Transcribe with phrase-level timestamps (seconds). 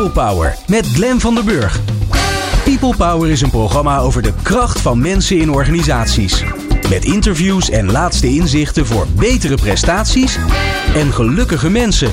[0.00, 1.80] People Power met Glen van der Burg.
[2.64, 6.44] People Power is een programma over de kracht van mensen in organisaties.
[6.88, 10.38] Met interviews en laatste inzichten voor betere prestaties
[10.94, 12.12] en gelukkige mensen.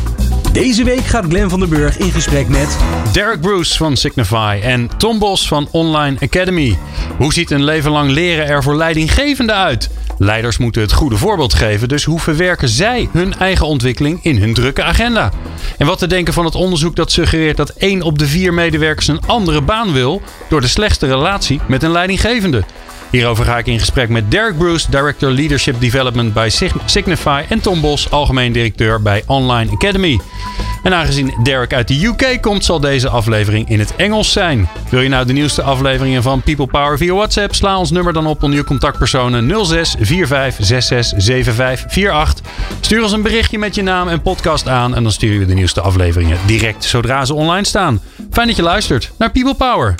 [0.58, 2.78] Deze week gaat Glen van der Burg in gesprek met
[3.14, 6.78] Derek Bruce van Signify en Tom Bos van Online Academy.
[7.18, 9.90] Hoe ziet een leven lang leren er voor leidinggevenden uit?
[10.18, 14.54] Leiders moeten het goede voorbeeld geven, dus hoe verwerken zij hun eigen ontwikkeling in hun
[14.54, 15.32] drukke agenda?
[15.78, 19.08] En wat te denken van het onderzoek dat suggereert dat 1 op de 4 medewerkers
[19.08, 22.64] een andere baan wil door de slechtste relatie met een leidinggevende?
[23.11, 26.49] Hierover ga ik in gesprek met Derek Bruce, Director Leadership Development bij
[26.85, 30.20] Signify, en Tom Bos, Algemeen Directeur bij Online Academy.
[30.83, 34.70] En aangezien Derek uit de UK komt, zal deze aflevering in het Engels zijn.
[34.89, 37.55] Wil je nou de nieuwste afleveringen van People Power via WhatsApp?
[37.55, 42.45] Sla ons nummer dan op onder je contactpersonen 06 45 66 75 48.
[42.81, 45.53] Stuur ons een berichtje met je naam en podcast aan en dan sturen we de
[45.53, 48.02] nieuwste afleveringen direct zodra ze online staan.
[48.31, 49.95] Fijn dat je luistert naar People Power.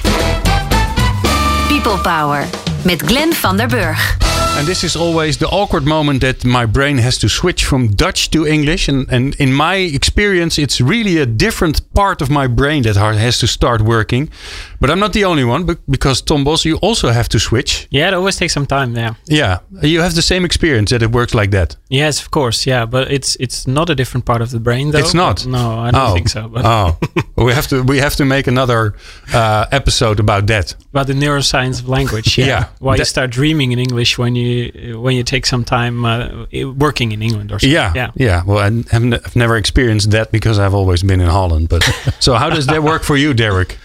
[1.82, 2.46] People Power
[2.84, 4.18] met Glenn van der Burg.
[4.58, 8.32] And this is always the awkward moment that my brain has to switch from Dutch
[8.32, 8.88] to English.
[8.88, 13.38] And, and in my experience, it's really a different part of my brain that has
[13.38, 14.32] to start working.
[14.80, 17.88] But I'm not the only one because Tom Bos, you also have to switch.
[17.92, 18.96] Yeah, it always takes some time.
[18.96, 19.14] Yeah.
[19.26, 21.76] Yeah, you have the same experience that it works like that.
[21.90, 22.66] Yes, of course.
[22.66, 25.00] Yeah, but it's it's not a different part of the brain though.
[25.00, 25.46] It's not.
[25.46, 26.14] No, I don't oh.
[26.14, 26.48] think so.
[26.48, 26.98] But oh,
[27.36, 28.96] we have to we have to make another
[29.34, 30.76] uh, episode about that.
[30.92, 32.38] About the neuroscience of language.
[32.38, 32.46] Yeah.
[32.46, 34.47] yeah Why you start dreaming in English when you
[34.96, 36.46] when you take some time uh,
[36.76, 37.72] working in England or something.
[37.72, 37.94] Yeah.
[37.96, 38.12] Yeah.
[38.16, 38.44] Yeah.
[38.46, 41.70] Well, I have I've never experienced that because I've always been in Holland.
[41.70, 41.84] But
[42.20, 43.78] so how does that work for you, Derek?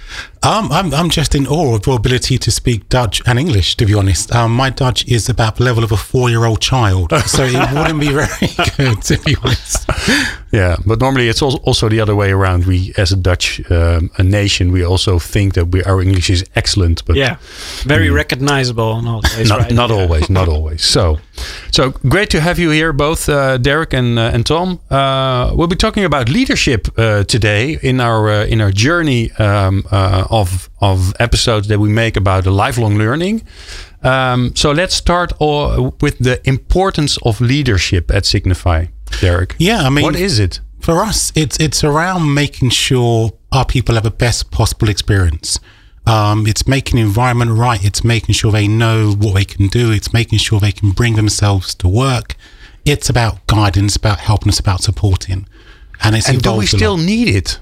[0.44, 3.86] Um, I'm, I'm just in awe of your ability to speak Dutch and English, to
[3.86, 4.34] be honest.
[4.34, 7.54] Um, my Dutch is about the level of a four year old child, so it
[7.74, 8.26] wouldn't be very
[8.76, 9.88] good, to be honest.
[10.50, 12.66] Yeah, but normally it's also the other way around.
[12.66, 16.44] We, as a Dutch um, a nation, we also think that we, our English is
[16.56, 17.04] excellent.
[17.04, 17.36] But yeah,
[17.84, 19.22] very mm, recognizable and all.
[19.44, 19.72] Not, right?
[19.72, 20.84] not always, not always.
[20.84, 21.18] So,
[21.70, 24.80] so great to have you here, both uh, Derek and uh, and Tom.
[24.90, 29.84] Uh, we'll be talking about leadership uh, today in our uh, in our journey um,
[29.90, 33.42] uh, of of episodes that we make about the lifelong learning.
[34.02, 38.86] Um, so let's start with the importance of leadership at Signify.
[39.20, 39.54] Derek?
[39.58, 40.60] Yeah, I mean, what is it?
[40.80, 45.60] For us, it's it's around making sure our people have the best possible experience.
[46.04, 47.84] Um, it's making the environment right.
[47.84, 49.92] It's making sure they know what they can do.
[49.92, 52.34] It's making sure they can bring themselves to work.
[52.84, 55.46] It's about guidance, about helping us, about supporting.
[56.02, 57.60] And it's and do we still need it?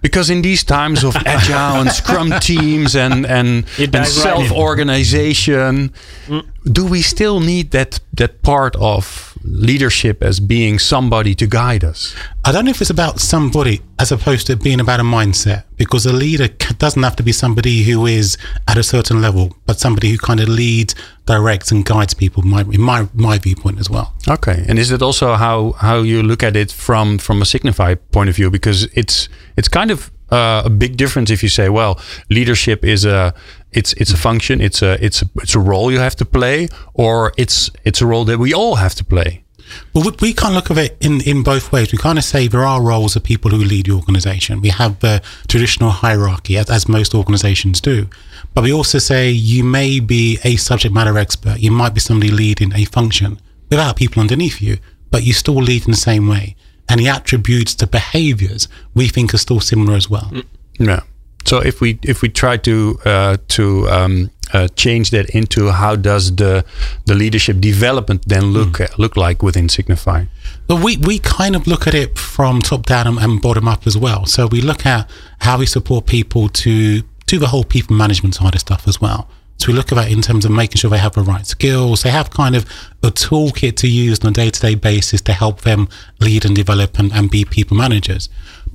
[0.00, 5.92] Because in these times of agile and scrum teams and and, and self organization,
[6.26, 6.46] mm.
[6.72, 12.14] do we still need that that part of leadership as being somebody to guide us?
[12.44, 16.06] I don't know if it's about somebody as opposed to being about a mindset, because
[16.06, 20.10] a leader doesn't have to be somebody who is at a certain level, but somebody
[20.10, 20.94] who kind of leads,
[21.26, 22.42] directs, and guides people.
[22.42, 24.14] My, in my my viewpoint as well.
[24.28, 27.94] Okay, and is it also how how you look at it from from a Signify
[28.12, 28.50] point of view?
[28.50, 31.98] Because it's it's kind of uh, a big difference if you say, well,
[32.30, 33.34] leadership is a
[33.72, 36.68] it's it's a function, it's a it's a, it's a role you have to play,
[36.94, 39.44] or it's it's a role that we all have to play.
[39.92, 41.92] Well, we, of look at it in, in both ways.
[41.92, 44.62] We kind of say there are roles of people who lead the organization.
[44.62, 48.08] We have the traditional hierarchy, as, as most organizations do.
[48.54, 51.58] But we also say you may be a subject matter expert.
[51.58, 54.78] You might be somebody leading a function without people underneath you,
[55.10, 56.56] but you still lead in the same way
[56.88, 60.32] and the attributes, the behaviors we think are still similar as well.
[60.78, 61.00] Yeah.
[61.44, 65.96] So if we if we try to uh, to um, uh, change that into how
[65.96, 66.64] does the
[67.06, 68.84] the leadership development then look mm.
[68.84, 70.24] uh, look like within Signify?
[70.68, 73.96] Well, we we kind of look at it from top down and bottom up as
[73.96, 74.26] well.
[74.26, 75.08] So we look at
[75.40, 79.28] how we support people to to the whole people management side of stuff as well.
[79.58, 82.02] So we look at that in terms of making sure they have the right skills.
[82.04, 82.64] They have kind of
[83.02, 85.88] a toolkit to use on a day to day basis to help them
[86.20, 88.28] lead and develop and, and be people managers.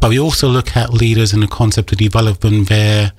[0.04, 3.14] But we also look at leaders in the concept of developing their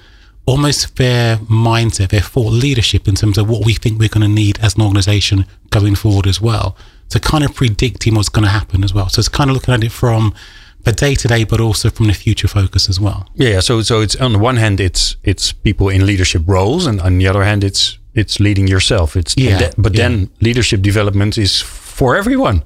[0.44, 4.28] almost their mindset, their thought leadership in terms of what we think we're going to
[4.28, 6.76] need as an organization going forward as well.
[7.08, 9.08] So kind of predicting what's going to happen as well.
[9.08, 10.34] So it's kind of looking at it from
[10.82, 13.30] the day to day, but also from the future focus as well.
[13.34, 17.00] Yeah, so so it's on the one hand, it's it's people in leadership roles, and
[17.00, 19.16] on the other hand, it's it's leading yourself.
[19.16, 20.02] It's yeah, but yeah.
[20.02, 22.62] then leadership development is for everyone.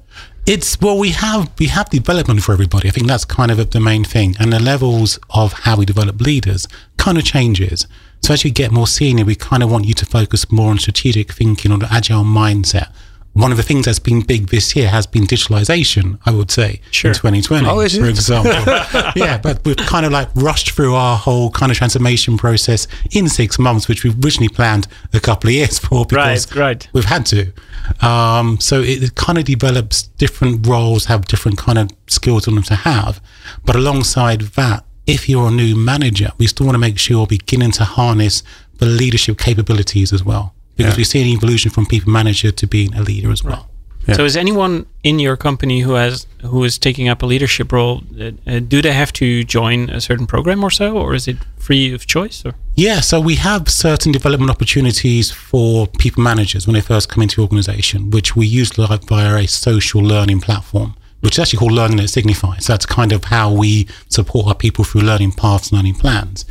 [0.51, 2.87] It's well, we have we have development for everybody.
[2.87, 6.19] I think that's kind of the main thing, and the levels of how we develop
[6.19, 6.67] leaders
[6.97, 7.85] kind of changes.
[8.23, 10.79] So as you get more senior, we kind of want you to focus more on
[10.79, 12.91] strategic thinking, on the agile mindset,
[13.33, 16.81] one of the things that's been big this year has been digitalization, I would say,
[16.91, 17.11] Sure.
[17.11, 18.51] in 2020, Oh, for example.
[19.15, 23.29] yeah, but we've kind of like rushed through our whole kind of transformation process in
[23.29, 26.89] six months, which we originally planned a couple of years for because Right, right.
[26.93, 27.51] we've had to.
[28.01, 32.55] Um, so it, it kind of develops different roles, have different kind of skills on
[32.55, 33.21] them to have.
[33.65, 37.27] But alongside that, if you're a new manager, we still want to make sure you're
[37.27, 38.43] beginning to harness
[38.77, 40.53] the leadership capabilities as well.
[40.79, 41.01] Because Yeah.
[41.01, 43.63] we see an evolution from people manager to being a leader as well.
[44.07, 44.15] Yeah.
[44.17, 47.95] So is anyone in your company who has who is taking up a leadership role?
[48.19, 51.37] Uh, uh, do they have to join a certain program or so, or is it
[51.65, 52.37] free of choice?
[52.47, 57.21] Or Yeah, so we have certain development opportunities for people managers when they first come
[57.23, 60.89] into the organization, which we use like via a social learning platform,
[61.19, 62.55] which is actually called Learning at Signify.
[62.59, 66.45] So that's kind of how we support our people through learning paths, learning plans.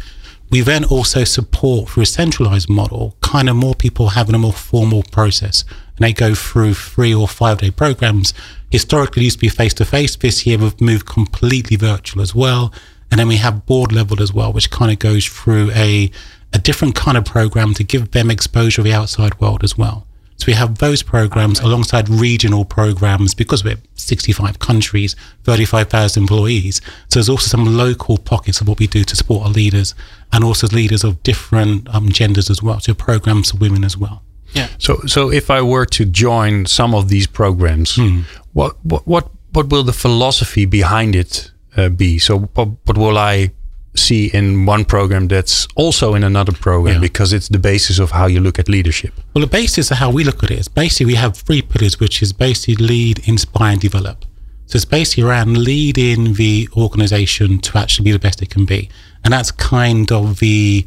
[0.51, 4.53] We then also support through a centralized model, kind of more people having a more
[4.53, 5.65] formal process.
[5.97, 8.33] And they go through three or five day programs.
[8.71, 10.17] Historically, used to be face to face.
[10.17, 12.73] This year, we've moved completely virtual as well.
[13.11, 16.11] And then we have board level as well, which kind of goes through a,
[16.53, 20.08] a different kind of program to give them exposure to the outside world as well.
[20.39, 26.81] So we have those programs alongside regional programs because we're 65 countries, 35,000 employees.
[27.09, 29.95] So there's also some local pockets of what we do to support our leaders
[30.33, 32.79] and also leaders of different um, genders as well.
[32.79, 34.23] So programs for women as well.
[34.55, 34.69] Yeah.
[34.79, 38.21] So, so if I were to join some of these programs, Hmm.
[38.53, 42.19] what, what what what will the philosophy behind it uh, be?
[42.19, 43.51] So, what, what will I
[43.99, 47.01] see in one program that's also in another program Yeah.
[47.01, 49.13] because it's the basis of how you look at leadership?
[49.35, 52.01] Well, the basis of how we look at it is basically we have three pillars,
[52.01, 54.25] which is basically lead, inspire, and develop.
[54.67, 58.91] So it's basically around leading the organization to actually be the best it can be.
[59.25, 60.87] And that's kind of the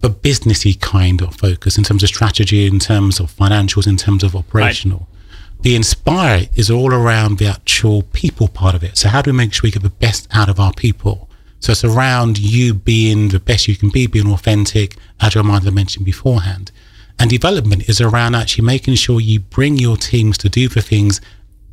[0.00, 4.22] the businessy kind of focus in terms of strategy, in terms of financials, in terms
[4.22, 5.08] of operational.
[5.62, 8.96] The inspire is all around the actual people part of it.
[8.96, 11.27] So how do we make sure we get the best out of our people?
[11.60, 16.04] So it's around you being the best you can be, being authentic, as I mentioned
[16.04, 16.70] beforehand.
[17.18, 21.20] And development is around actually making sure you bring your teams to do the things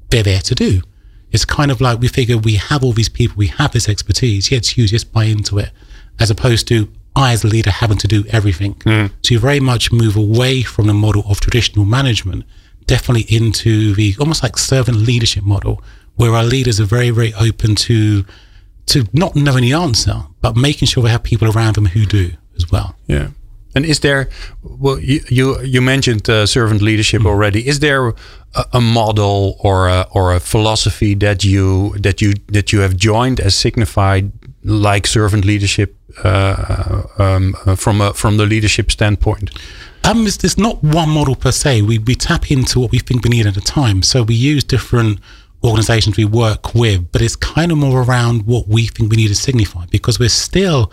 [0.09, 0.81] they're there to do.
[1.31, 4.51] It's kind of like we figure we have all these people, we have this expertise,
[4.51, 5.69] let's use, just buy into it,
[6.19, 8.75] as opposed to I, as a leader, having to do everything.
[8.75, 9.11] Mm.
[9.21, 12.45] So you very much move away from the model of traditional management,
[12.87, 15.81] definitely into the almost like servant leadership model,
[16.15, 18.25] where our leaders are very, very open to
[18.85, 22.31] to not knowing the answer, but making sure we have people around them who do
[22.55, 22.95] as well.
[23.07, 23.29] Yeah.
[23.75, 24.29] And is there,
[24.63, 27.27] well, you you, you mentioned uh, servant leadership Hmm.
[27.27, 27.67] already.
[27.67, 28.13] Is there
[28.53, 32.95] a, a model or a, or a philosophy that you that you that you have
[32.95, 34.31] joined as signified
[34.63, 39.49] like servant leadership uh, um, uh, from a, from the leadership standpoint?
[40.03, 41.81] Um, it's, there's not one model per se.
[41.81, 44.03] We, we tap into what we think we need at a time.
[44.03, 45.19] So we use different
[45.63, 49.29] organizations we work with, but it's kind of more around what we think we need
[49.29, 50.91] to signify because we're still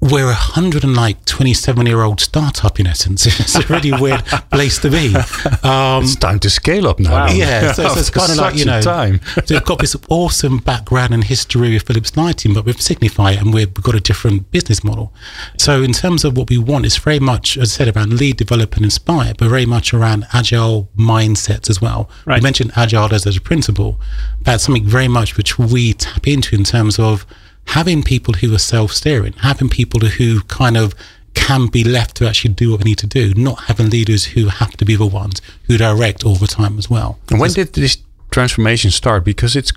[0.00, 3.26] we're a hundred and like twenty seven year old startup in essence.
[3.40, 5.14] It's a really weird place to be.
[5.62, 7.26] Um, It's time to scale up now.
[7.26, 7.36] then.
[7.36, 9.20] yeah, so, so it's After kind of like you such a know, time.
[9.44, 13.52] so we've got this awesome background and history with Philips Lighting, but with Signify, and
[13.52, 15.12] we've got a different business model.
[15.58, 18.36] So in terms of what we want, it's very much, as I said, around lead,
[18.36, 22.08] develop, and inspire, but very much around agile mindsets as well.
[22.24, 22.36] Right.
[22.36, 24.00] You mentioned agile as, as a principle.
[24.42, 27.26] That's something very much which we tap into in terms of
[27.68, 30.94] having people who are self-steering, having people who kind of
[31.34, 34.48] can be left to actually do what they need to do, not having leaders who
[34.48, 37.18] have to be the ones who direct all the time as well.
[37.30, 37.98] And when did this
[38.30, 39.24] transformation start?
[39.24, 39.72] Because it's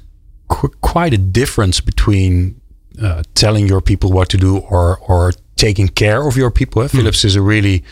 [0.47, 2.59] qu- quite a difference between
[3.01, 6.81] uh, telling your people what to do or or taking care of your people.
[6.81, 6.87] eh?
[6.87, 7.83] Philips is a really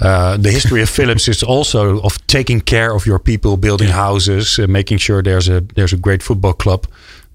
[0.00, 4.58] uh, the history of Philips is also of taking care of your people, building houses,
[4.58, 6.86] uh, making sure there's a there's a great football club.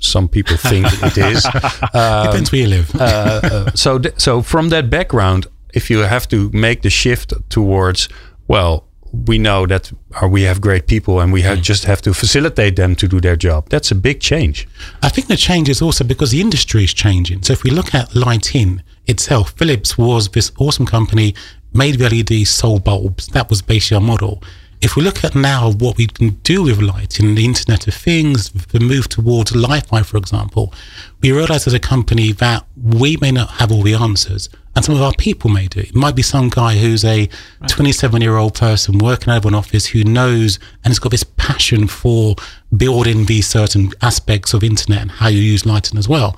[0.03, 1.45] Some people think it is.
[1.93, 2.95] Um, Depends where you live.
[2.95, 7.33] uh, uh, so th- so from that background, if you have to make the shift
[7.49, 8.07] towards,
[8.47, 8.85] well,
[9.27, 9.91] we know that
[10.21, 13.19] uh, we have great people and we have, just have to facilitate them to do
[13.19, 13.67] their job.
[13.69, 14.67] That's a big change.
[15.03, 17.43] I think the change is also because the industry is changing.
[17.43, 21.35] So if we look at lighting itself, Philips was this awesome company,
[21.73, 23.27] made the LED sold bulbs.
[23.27, 24.41] That was basically our model.
[24.81, 28.49] If we look at now what we can do with lighting, the Internet of Things,
[28.49, 30.73] the move towards Li-Fi, for example,
[31.21, 34.95] we realize as a company that we may not have all the answers, and some
[34.95, 35.81] of our people may do.
[35.81, 37.29] It might be some guy who's a
[37.67, 41.25] 27 year old person working out of an office who knows and has got this
[41.25, 42.35] passion for
[42.75, 46.35] building these certain aspects of internet and how you use lighting as well.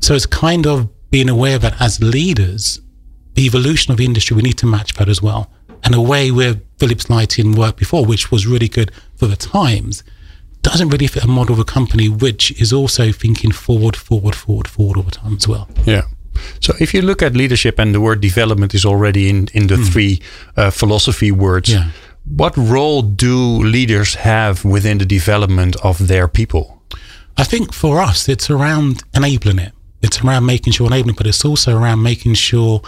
[0.00, 2.78] So it's kind of being aware that as leaders,
[3.34, 5.50] the evolution of the industry, we need to match that as well.
[5.86, 10.02] And the way where Philips Lighting worked before, which was really good for the times,
[10.62, 14.68] doesn't really fit a model of a company which is also thinking forward, forward, forward,
[14.68, 15.68] forward all the time as well.
[15.84, 16.02] Yeah.
[16.60, 19.76] So if you look at leadership and the word development is already in, in the
[19.78, 20.20] three
[20.56, 21.90] uh, philosophy words, Yeah.
[22.24, 26.82] what role do leaders have within the development of their people?
[27.38, 29.72] I think for us, it's around enabling it.
[30.02, 32.82] It's around making sure enabling, but it's also around making sure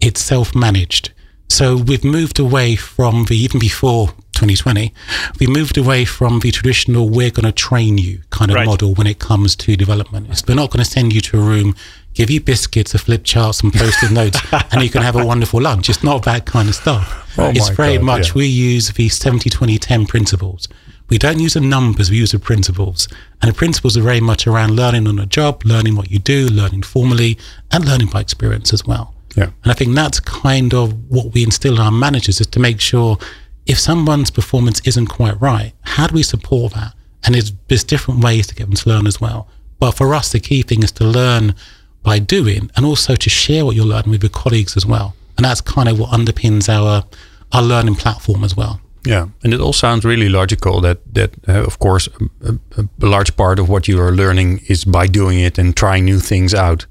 [0.00, 1.12] it's self managed.
[1.52, 4.92] So we've moved away from the, even before 2020,
[5.38, 8.66] we moved away from the traditional, we're going to train you kind of Right.
[8.66, 10.28] model when it comes to development.
[10.30, 11.76] It's, we're not going to send you to a room,
[12.14, 14.40] give you biscuits, a flip chart, some post it notes,
[14.72, 15.90] and you can have a wonderful lunch.
[15.90, 17.18] It's not that kind of stuff.
[17.38, 18.34] Oh it's very God, much, yeah.
[18.36, 20.68] we use the 70 20 10 principles.
[21.12, 23.06] We don't use the numbers, we use the principles.
[23.42, 26.46] And the principles are very much around learning on the job, learning what you do,
[26.46, 27.36] learning formally,
[27.70, 29.12] and learning by experience as well.
[29.36, 29.50] Yeah.
[29.62, 32.80] And I think that's kind of what we instill in our managers is to make
[32.80, 33.18] sure
[33.66, 36.94] if someone's performance isn't quite right, how do we support that?
[37.24, 39.48] And there's, there's different ways to get them to learn as well.
[39.80, 41.54] But for us, the key thing is to learn
[42.02, 45.14] by doing and also to share what you're learning with your colleagues as well.
[45.36, 47.04] And that's kind of what underpins our,
[47.52, 48.80] our learning platform as well.
[49.04, 50.80] Yeah, and it all sounds really logical.
[50.80, 52.08] That that uh, of course
[52.44, 56.04] a, a, large part of what you are learning is by doing it and trying
[56.04, 56.86] new things out,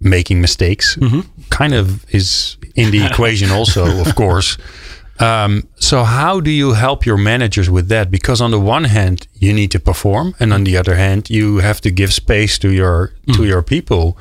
[0.00, 0.98] making mistakes.
[1.50, 4.58] Kind of is in the equation also, of course.
[5.20, 8.10] Um, so how do you help your managers with that?
[8.10, 11.58] Because on the one hand, you need to perform, and on the other hand, you
[11.60, 14.16] have to give space to your to your people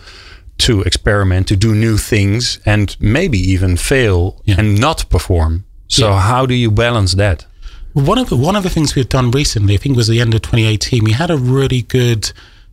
[0.57, 4.59] to experiment, to do new things, and maybe even fail Yeah.
[4.59, 5.65] and not perform.
[5.87, 6.19] So Yeah.
[6.21, 7.45] how do you balance that?
[7.93, 10.21] One of the one of the things we've done recently, I think, it was the
[10.21, 11.03] end of 2018.
[11.03, 12.31] We had a really good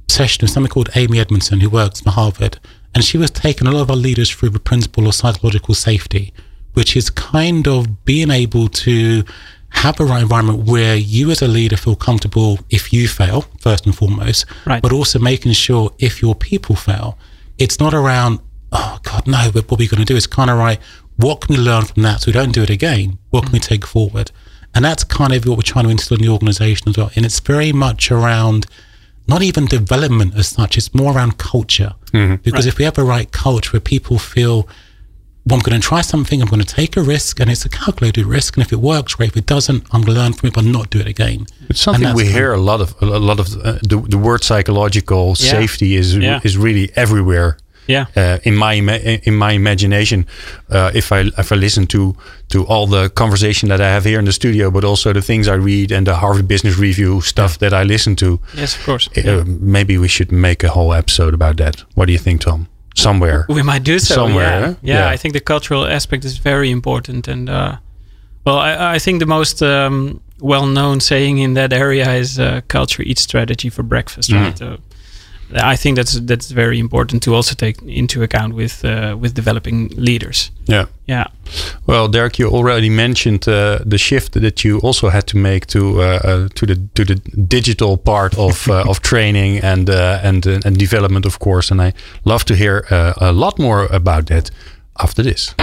[0.08, 2.58] session with somebody called Amy Edmondson, who works for Harvard,
[2.94, 6.32] and she was taking a lot of our leaders through the principle of psychological safety,
[6.74, 9.24] which is kind of being able to
[9.70, 13.86] have a right environment where you as a leader feel comfortable if you fail first
[13.86, 14.82] and foremost, Right.
[14.82, 17.18] but also making sure if your people fail,
[17.58, 18.40] it's not around
[18.72, 20.78] oh god no, but what we're going to do is kind of right.
[21.16, 23.18] What can we learn from that so we don't do it again?
[23.30, 24.30] What can we take forward?
[24.74, 27.10] And that's kind of what we're trying to instill in the organization as well.
[27.14, 28.66] And it's very much around
[29.28, 31.94] not even development as such, it's more around culture.
[32.12, 34.68] Because if we have a right culture where people feel,
[35.46, 37.68] well, I'm going to try something, I'm going to take a risk, and it's a
[37.68, 38.56] calculated risk.
[38.56, 39.30] And if it works, great.
[39.30, 41.46] If it doesn't, I'm going to learn from it, but not do it again.
[41.68, 42.94] It's something we hear a lot of.
[43.00, 45.50] A lot of uh, the, the word psychological Yeah.
[45.52, 46.40] safety is Yeah.
[46.44, 47.56] is really everywhere.
[47.86, 48.06] Yeah.
[48.16, 50.26] Uh, in my in my imagination,
[50.70, 52.14] uh, if I if I listen to
[52.48, 55.46] to all the conversation that I have here in the studio, but also the things
[55.48, 59.08] I read and the Harvard Business Review stuff that I listen to, Yes, of course.
[59.16, 61.84] uh, maybe we should make a whole episode about that.
[61.94, 62.66] What do you think, Tom?
[62.96, 63.44] Somewhere.
[63.48, 64.14] We might do so.
[64.14, 64.66] Somewhere, yeah.
[64.66, 64.74] huh?
[64.82, 64.98] yeah.
[64.98, 65.14] Yeah.
[65.14, 67.76] I think the cultural aspect is very important, and uh,
[68.44, 73.02] well, I, I think the most um, well-known saying in that area is uh, "culture
[73.02, 74.40] eats strategy for breakfast." Mm.
[74.42, 74.62] Right.
[74.62, 74.76] Uh,
[75.52, 79.88] I think that's that's very important to also take into account with uh, with developing
[79.96, 80.50] leaders.
[80.66, 80.86] Yeah.
[81.06, 81.26] Yeah.
[81.86, 86.00] Well, Derek, you already mentioned uh, the shift that you also had to make to
[86.00, 87.16] uh, uh, to the to the
[87.48, 91.70] digital part of uh, of training and uh, and and development, of course.
[91.70, 91.92] And I
[92.24, 94.50] love to hear uh, a lot more about that
[94.96, 95.54] after this.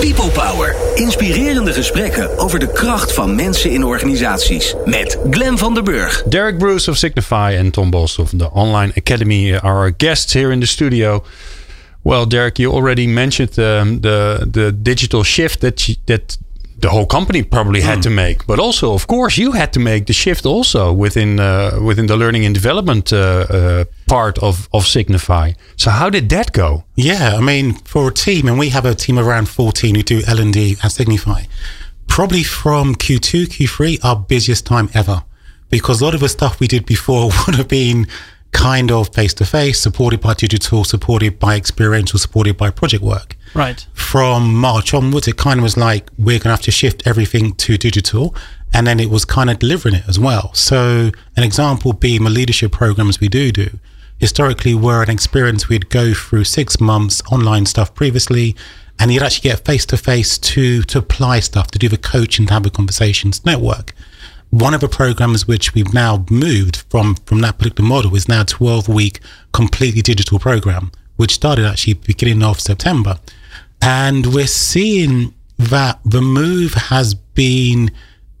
[0.00, 0.76] People Power.
[0.94, 4.74] Inspirerende gesprekken over de kracht van mensen in organisaties.
[4.84, 6.22] Met Glen van der Burg.
[6.22, 10.52] Derek Bruce of Signify and Tom Bos of the Online Academy are our guests here
[10.52, 11.24] in the studio.
[12.02, 16.38] Well, Derek, you already mentioned um, the the digital shift that that
[16.80, 20.06] the whole company probably had to make, but also, of course, you had to make
[20.06, 24.86] the shift also within uh, within the learning and development uh, uh, part of of
[24.86, 25.52] Signify.
[25.76, 26.84] So, how did that go?
[26.94, 30.22] Yeah, I mean, for a team, and we have a team around 14 who do
[30.26, 31.42] L&D at Signify,
[32.06, 35.22] probably from Q2, Q3, our busiest time ever.
[35.70, 38.06] Because a lot of the stuff we did before would have been
[38.52, 43.36] kind of face-to-face, supported by digital, supported by experiential, supported by project work.
[43.54, 43.86] Right.
[43.92, 47.54] From March onwards, it kind of was like, we're going to have to shift everything
[47.54, 48.34] to digital.
[48.72, 50.52] And then it was kind of delivering it as well.
[50.54, 53.78] So an example being the leadership programs we do do
[54.18, 58.54] historically were an experience we'd go through six months online stuff previously
[58.98, 62.46] and you'd actually get face to face to to apply stuff to do the coaching
[62.46, 63.94] to have the conversations network
[64.50, 68.42] one of the programs which we've now moved from from that particular model is now
[68.42, 69.20] a 12 week
[69.52, 73.18] completely digital program which started actually beginning of september
[73.82, 77.90] and we're seeing that the move has been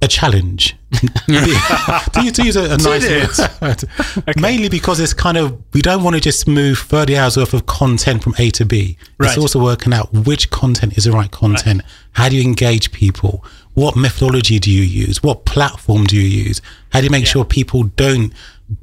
[0.00, 0.76] a challenge.
[0.92, 4.36] to, use- to use a, a nice word.
[4.40, 7.66] Mainly because it's kind of, we don't want to just move 30 hours worth of
[7.66, 8.96] content from A to B.
[9.18, 9.28] Right.
[9.30, 11.82] It's also working out which content is the right content.
[12.12, 13.44] How do you engage people?
[13.74, 15.22] What methodology do you use?
[15.22, 16.62] What platform do you use?
[16.92, 18.32] How do you make sure people don't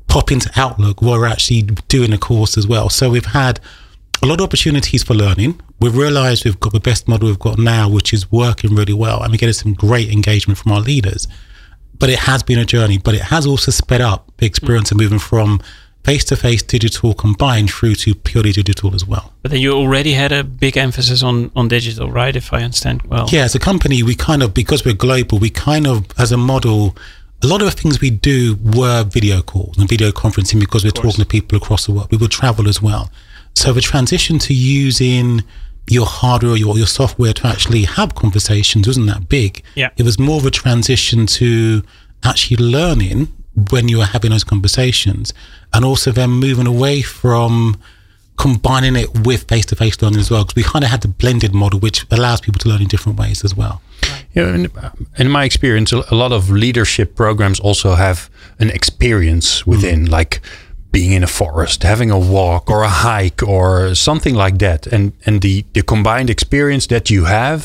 [0.07, 2.89] pop into Outlook while we're actually doing a course as well?
[2.89, 3.59] So we've had
[4.25, 5.61] a lot of opportunities for learning.
[5.79, 9.21] We've realized we've got the best model we've got now, which is working really well.
[9.21, 11.27] And we're getting some great engagement from our leaders.
[11.99, 14.97] But it has been a journey, but it has also sped up the experience of
[14.97, 15.61] moving from
[16.03, 19.31] face to face digital combined through to purely digital as well.
[19.43, 22.35] But then you already had a big emphasis on on digital, right?
[22.35, 23.27] If I understand well.
[23.31, 26.37] Yeah, as a company, we kind of, because we're global, we kind of, as a
[26.37, 26.97] model,
[27.43, 30.91] a lot of the things we do were video calls and video conferencing because we're
[30.91, 32.09] talking to people across the world.
[32.11, 33.11] We would travel as well.
[33.55, 35.43] So the transition to using
[35.87, 39.63] your hardware or your, your software to actually have conversations wasn't that big.
[39.75, 39.89] Yeah.
[39.97, 41.83] It was more of a transition to
[42.23, 43.27] actually learning
[43.69, 45.33] when you were having those conversations
[45.73, 47.77] and also then moving away from
[48.37, 51.79] combining it with face-to-face learning as well because we kind of had the blended model
[51.79, 53.81] which allows people to learn in different ways as well
[54.33, 54.71] Yeah, in,
[55.17, 60.11] in my experience, a a lot of leadership programs also have an experience within, mm.
[60.11, 60.41] like
[60.95, 65.11] being in a forest, having a walk or a hike or something like that, and
[65.25, 67.59] and the the combined experience that you have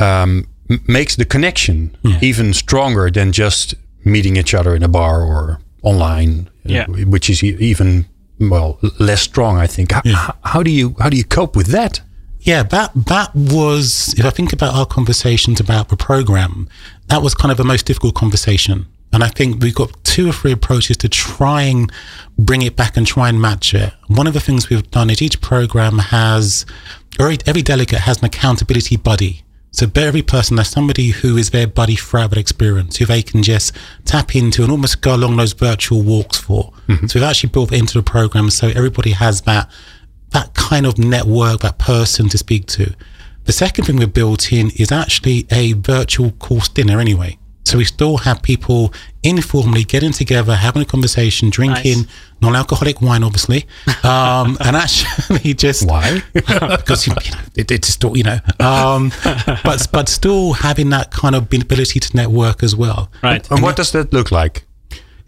[0.00, 0.46] um,
[0.86, 1.90] makes the connection
[2.22, 6.86] even stronger than just meeting each other in a bar or online, uh, Yeah.
[7.14, 8.04] which is even
[8.50, 9.92] well less strong, I think.
[9.94, 10.14] H-
[10.52, 12.00] how do you how do you cope with that?
[12.50, 16.68] Yeah, that that was if I think about our conversations about the program,
[17.08, 18.86] that was kind of the most difficult conversation.
[19.12, 21.90] And I think we've got two or three approaches to try and
[22.38, 23.92] bring it back and try and match it.
[24.06, 26.64] One of the things we've done is each program has
[27.18, 29.42] every, every delegate has an accountability buddy.
[29.72, 33.42] So every person has somebody who is their buddy throughout that experience, who they can
[33.42, 36.72] just tap into and almost go along those virtual walks for.
[36.88, 37.06] Mm-hmm.
[37.06, 39.70] So we've actually built it into the program so everybody has that
[40.30, 42.94] that kind of network, that person to speak to.
[43.44, 47.36] The second thing we've built in is actually a virtual course dinner anyway.
[47.70, 52.08] So we still have people informally getting together, having a conversation, drinking
[52.40, 53.64] non-alcoholic wine, obviously,
[54.02, 56.20] um, and actually just Why?
[56.32, 57.20] because you know
[57.54, 59.12] it, it's still you know, um,
[59.62, 63.08] but but still having that kind of ability to network as well.
[63.22, 63.48] Right.
[63.52, 64.64] And what does that look like?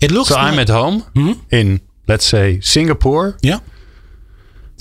[0.01, 0.31] It looks.
[0.31, 1.05] So I'm at home
[1.53, 3.37] in, let's say, Singapore.
[3.41, 3.61] Yeah.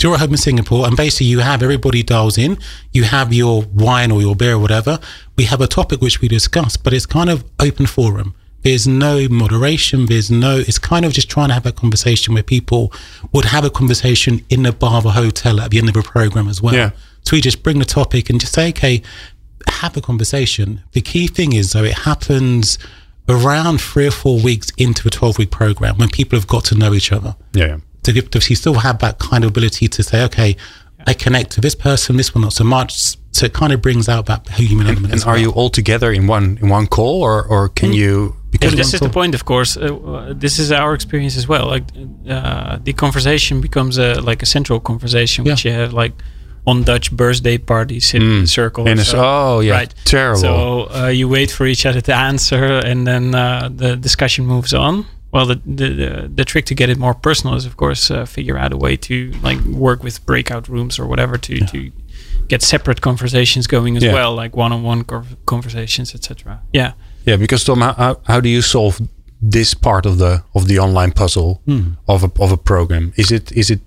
[0.03, 2.57] You're at home in Singapore, and basically you have everybody dials in.
[2.91, 4.99] You have your wine or your beer or whatever.
[5.37, 8.33] We have a topic which we discuss, but it's kind of open forum.
[8.63, 10.05] There's no moderation.
[10.05, 10.57] There's no.
[10.57, 12.93] It's kind of just trying to have a conversation where people
[13.31, 16.03] would have a conversation in the bar of a hotel at the end of a
[16.03, 16.75] program as well.
[16.75, 16.91] Yeah.
[17.23, 19.01] So we just bring the topic and just say, okay,
[19.67, 20.81] have a conversation.
[20.91, 22.77] The key thing is though, it happens
[23.29, 26.75] around three or four weeks into a 12 week program when people have got to
[26.75, 27.77] know each other Yeah.
[28.03, 30.55] To give, to you still have that kind of ability to say, okay,
[31.07, 32.93] I connect to this person, this one not so much.
[33.31, 35.05] So it kind of brings out that human element.
[35.13, 35.41] And as are well.
[35.41, 38.35] you all together in one in one call, or or can you?
[38.51, 39.77] Because Yeah, this one is the point, of course.
[39.77, 41.67] Uh, uh, this is our experience as well.
[41.67, 41.83] Like
[42.29, 46.11] uh, the conversation becomes a like a central conversation, which you have like
[46.67, 48.85] on Dutch birthday parties in a circle.
[48.87, 49.17] in or so.
[49.19, 49.93] oh yeah, Right.
[50.05, 50.41] terrible.
[50.41, 54.73] So uh, you wait for each other to answer, and then uh, the discussion moves
[54.73, 55.05] on.
[55.33, 58.25] Well, the, the the the trick to get it more personal is, of course, uh,
[58.25, 61.91] figure out a way to like work with breakout rooms or whatever to to
[62.47, 64.13] get separate conversations going as Yeah.
[64.13, 65.05] well, like one-on-one
[65.45, 66.59] conversations, etc.
[66.73, 66.91] Yeah.
[67.25, 68.99] yeah, because Tom, how, how, how do you solve
[69.41, 71.61] this part of the of the online puzzle
[72.07, 73.13] of a of a program?
[73.15, 73.79] Is it is it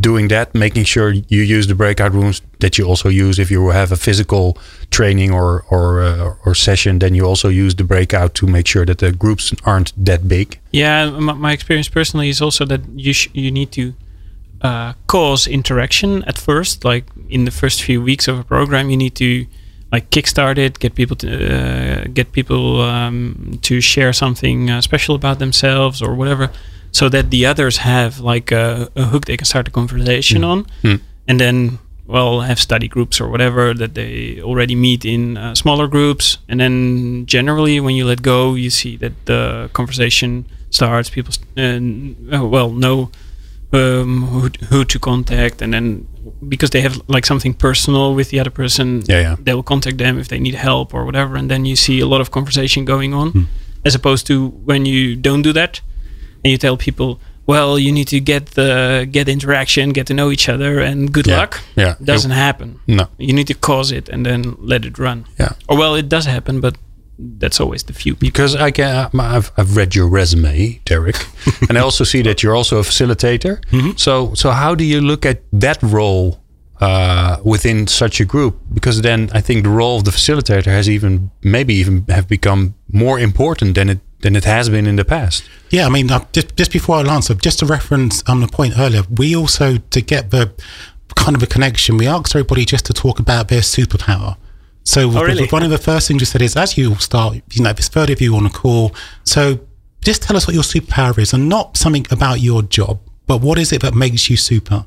[0.00, 3.70] doing that, making sure you use the breakout rooms that you also use if you
[3.70, 4.56] have a physical
[4.90, 8.84] training or or uh, or session, then you also use the breakout to make sure
[8.84, 10.58] that the groups aren't that big.
[10.70, 13.94] Yeah, my, experience personally is also that you you need to
[14.62, 16.84] uh, cause interaction at first.
[16.84, 19.46] Like in the first few weeks of a program, you need to
[19.92, 25.14] like kickstart it, get people to uh, get people um, to share something uh, special
[25.14, 26.50] about themselves or whatever,
[26.98, 30.58] so that the others have like a, a hook they can start a conversation on,
[31.28, 35.88] and then well have study groups or whatever that they already meet in uh, smaller
[35.88, 36.38] groups.
[36.48, 36.74] And then
[37.26, 42.44] generally when you let go you see that the conversation starts people st- uh, uh,
[42.54, 43.10] well know
[43.72, 45.62] um, who, who to contact.
[45.62, 46.06] And then
[46.48, 49.36] because they have like something personal with the other person Yeah, yeah.
[49.44, 51.36] they will contact them if they need help or whatever.
[51.36, 53.48] And then you see a lot of conversation going on
[53.84, 55.80] as opposed to when you don't do that
[56.44, 60.30] and you tell people well you need to get the get interaction get to know
[60.30, 61.38] each other and good Yeah.
[61.40, 61.94] luck Yeah.
[62.02, 63.04] doesn't happen No.
[63.18, 65.52] you need to cause it and then let it run Yeah.
[65.68, 66.74] or well it does happen but
[67.38, 68.26] that's always the few people.
[68.26, 71.14] Because I can, I've, I've read your resume, Derek,
[71.68, 73.60] and I also see that you're also a facilitator.
[73.96, 76.40] So, so how do you look at that role
[76.80, 78.56] uh, within such a group?
[78.72, 82.74] Because then I think the role of the facilitator has even maybe even have become
[82.92, 85.44] more important than it than it has been in the past.
[85.70, 88.74] Yeah, I mean, uh, just, just before I answer, just to reference um, the point
[88.76, 90.50] earlier, we also, to get the
[91.14, 94.36] kind of a connection, we asked everybody just to talk about their superpower.
[94.82, 95.46] So Oh, really?
[95.48, 98.12] one of the first things we said is, as you start, you know, there's 30
[98.14, 99.60] of you on a call, so
[100.02, 103.58] just tell us what your superpower is and not something about your job, but what
[103.58, 104.84] is it that makes you super?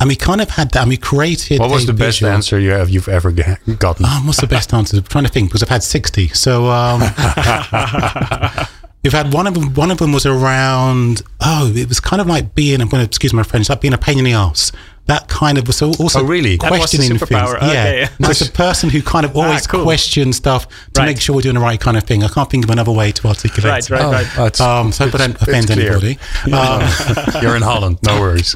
[0.00, 1.58] And we kind of had that, and we created.
[1.58, 2.30] What was the best visual.
[2.32, 4.04] answer you have you've ever gotten?
[4.04, 4.96] Um, what's the best answer?
[4.96, 6.28] I'm trying to think because I've had 60.
[6.28, 7.00] So um,
[9.08, 9.72] we've had one of them.
[9.72, 11.22] One of them was around.
[11.40, 12.82] Oh, it was kind of like being.
[12.82, 13.70] I'm going to excuse my French.
[13.70, 14.70] Like being a pain in the ass.
[15.06, 16.58] That kind of was also Oh, really?
[16.58, 17.54] That was the questioning things.
[17.54, 18.00] Okay.
[18.02, 19.82] Yeah, no, it's a person who kind of always cool.
[19.82, 21.06] questions stuff to Right.
[21.06, 22.22] make sure we're doing the right kind of thing.
[22.22, 23.88] I can't think of another way to articulate.
[23.88, 24.26] Right, right, Oh, right.
[24.48, 25.92] it's- Um, so, but it's- don't offend it's clear.
[25.92, 26.18] anybody.
[26.52, 28.54] Um, You're in Holland, no worries.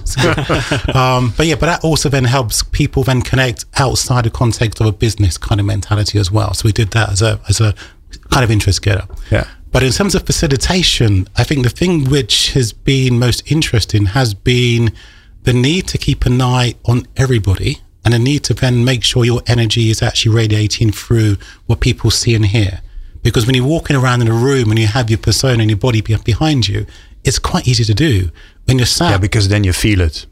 [0.94, 4.86] um, but yeah, but that also then helps people then connect outside the context of
[4.86, 6.52] a business kind of mentality as well.
[6.52, 7.74] So we did that as a as a
[8.30, 9.06] kind of interest getter.
[9.30, 9.46] Yeah.
[9.72, 14.34] But in terms of facilitation, I think the thing which has been most interesting has
[14.34, 14.92] been
[15.44, 19.24] the need to keep an eye on everybody and the need to then make sure
[19.24, 22.82] your energy is actually radiating through what people see and hear.
[23.22, 25.78] Because when you're walking around in a room and you have your persona and your
[25.78, 26.84] body behind you,
[27.24, 28.30] it's quite easy to do.
[28.72, 30.26] When you're Yeah, because then you feel it.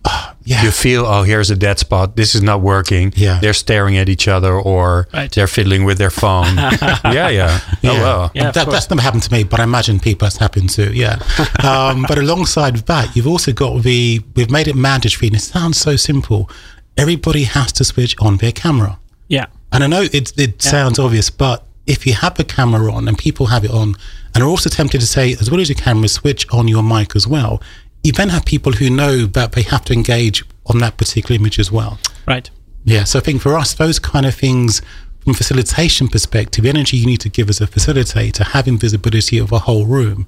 [0.44, 0.62] yeah.
[0.64, 2.16] You feel, oh, here's a dead spot.
[2.16, 3.12] This is not working.
[3.14, 3.38] Yeah.
[3.38, 5.30] They're staring at each other or Right.
[5.30, 6.56] they're fiddling with their phone.
[7.04, 7.60] yeah, yeah.
[7.84, 8.30] Oh, wow.
[8.34, 10.90] Yeah, that, that's never happened to me, but I imagine people that's happened to.
[10.94, 11.18] Yeah.
[11.62, 15.78] um, but alongside that, you've also got the we've made it mandatory, and it sounds
[15.78, 16.48] so simple.
[16.96, 18.98] Everybody has to switch on their camera,
[19.28, 19.46] yeah.
[19.72, 23.16] and I know it it sounds obvious, but if you have a camera on and
[23.16, 23.96] people have it on,
[24.34, 27.16] and are also tempted to say, as well as your camera, switch on your mic
[27.16, 27.60] as well.
[28.02, 31.58] You then have people who know that they have to engage on that particular image
[31.58, 31.98] as well.
[32.26, 32.48] Right.
[32.84, 34.80] Yeah, so I think for us, those kind of things,
[35.22, 39.52] from facilitation perspective, the energy you need to give as a facilitator, having visibility of
[39.52, 40.26] a whole room,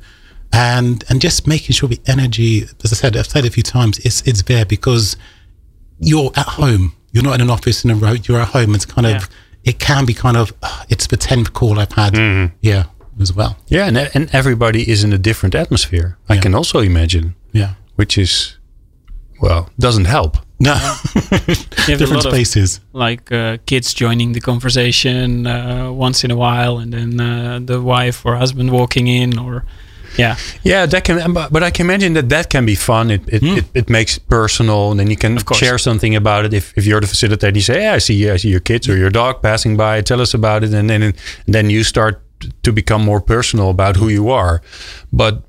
[0.52, 3.98] and and just making sure the energy, as I said, I've said a few times,
[4.00, 5.16] it's it's there because
[5.98, 6.94] you're at home.
[7.12, 8.12] You're not in an office in a row.
[8.24, 8.74] You're at home.
[8.74, 9.16] It's kind Yeah.
[9.16, 9.28] of
[9.64, 12.14] it can be kind of uh, it's the tenth call I've had.
[12.60, 12.84] Yeah,
[13.20, 13.56] as well.
[13.68, 16.18] Yeah, and, and everybody is in a different atmosphere.
[16.28, 17.74] I can also imagine, Yeah.
[17.96, 18.58] which is,
[19.40, 20.36] well, doesn't help.
[20.60, 20.74] No,
[21.14, 22.80] You have a different lot of spaces.
[22.92, 27.80] like uh, kids joining the conversation uh, once in a while, and then uh, the
[27.80, 29.64] wife or husband walking in, or
[30.18, 33.10] yeah, Yeah, that can, but but I can imagine that that can be fun.
[33.10, 36.54] It it, it, it makes it personal, and then you can share something about it.
[36.54, 38.96] If, if you're the facilitator, you say, "Yeah, I see, I see your kids or
[38.96, 40.02] your dog passing by.
[40.02, 41.14] Tell us about it," and then and
[41.54, 42.20] then you start
[42.62, 44.60] to become more personal about who you are.
[45.12, 45.42] But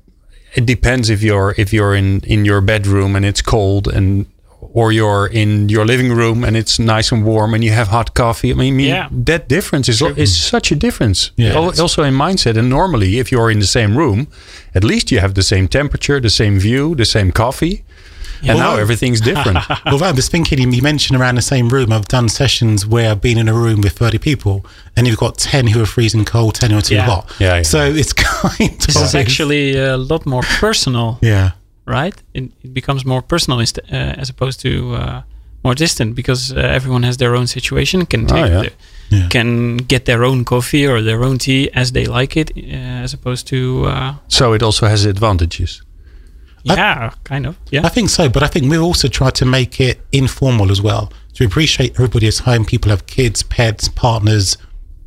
[0.54, 4.26] it depends if you're if you're in in your bedroom and it's cold and.
[4.72, 8.14] Or you're in your living room and it's nice and warm and you have hot
[8.14, 8.50] coffee.
[8.50, 9.08] I mean, Yeah.
[9.26, 11.30] that difference is is such a difference.
[11.36, 11.54] Yeah.
[11.80, 12.56] Also in mindset.
[12.56, 14.26] And normally, if you're in the same room,
[14.74, 17.84] at least you have the same temperature, the same view, the same coffee.
[18.42, 19.58] And now Well- everything's different.
[19.86, 21.92] Although I was thinking, you mentioned around the same room.
[21.92, 24.64] I've done sessions where I've been in a room with 30 people,
[24.96, 27.06] and you've got 10 who are freezing cold, 10 who are too Yeah.
[27.06, 27.30] hot.
[27.38, 27.62] Yeah, yeah.
[27.62, 29.02] So it's kind this of.
[29.02, 31.50] is actually a lot more personal, Yeah.
[31.86, 32.14] right?
[32.34, 35.22] It, it becomes more personal uh, as opposed to uh,
[35.62, 38.62] more distant because uh, everyone has their own situation, can take Oh, yeah.
[38.62, 38.72] the-
[39.10, 39.28] Yeah.
[39.28, 43.12] can get their own coffee or their own tea as they like it, uh, as
[43.14, 45.82] opposed to uh, so it also has advantages.
[46.64, 47.84] Yeah, kind of yeah.
[47.84, 51.12] I think so, but I think we've also tried to make it informal as well.
[51.32, 52.64] So we appreciate everybody is home.
[52.64, 54.56] People have kids, pets, partners,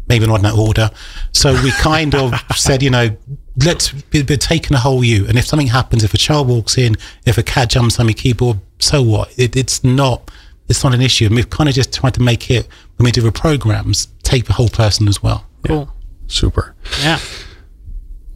[0.08, 0.90] maybe not in that order.
[1.32, 3.16] So we kind of said, you know,
[3.64, 5.26] let's be, be taking a whole you.
[5.28, 8.14] And if something happens, if a child walks in, if a cat jumps on my
[8.14, 9.34] keyboard, so what?
[9.38, 10.30] It, it's not.
[10.70, 11.26] It's not an issue.
[11.26, 12.68] And we've kind of just tried to make it
[12.98, 15.46] when we do the programs, take the whole person as well.
[15.66, 15.90] Cool.
[16.28, 16.76] Super.
[17.02, 17.20] Yeah.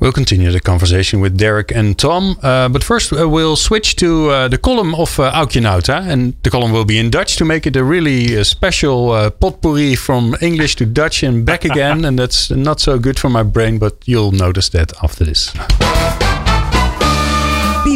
[0.01, 2.35] We'll continue the conversation with Derek and Tom.
[2.41, 6.01] Uh, but first, uh, we'll switch to uh, the column of uh, Aukje Nauta.
[6.07, 9.29] And the column will be in Dutch to make it a really uh, special uh,
[9.29, 12.03] potpourri from English to Dutch and back again.
[12.07, 15.53] and that's not so good for my brain, but you'll notice that after this.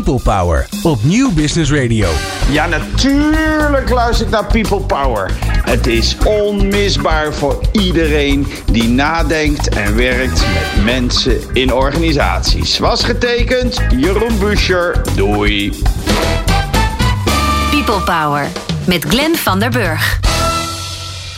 [0.06, 2.10] People Power op Nieuw Business Radio.
[2.50, 5.32] Ja, natuurlijk luister ik naar People Power.
[5.64, 12.78] Het is onmisbaar voor iedereen die nadenkt en werkt met mensen in organisaties.
[12.78, 15.02] Was getekend, Jeroen Buscher.
[15.16, 15.70] Doei.
[17.72, 18.48] People Power
[18.88, 20.20] met Glenn van der Burg.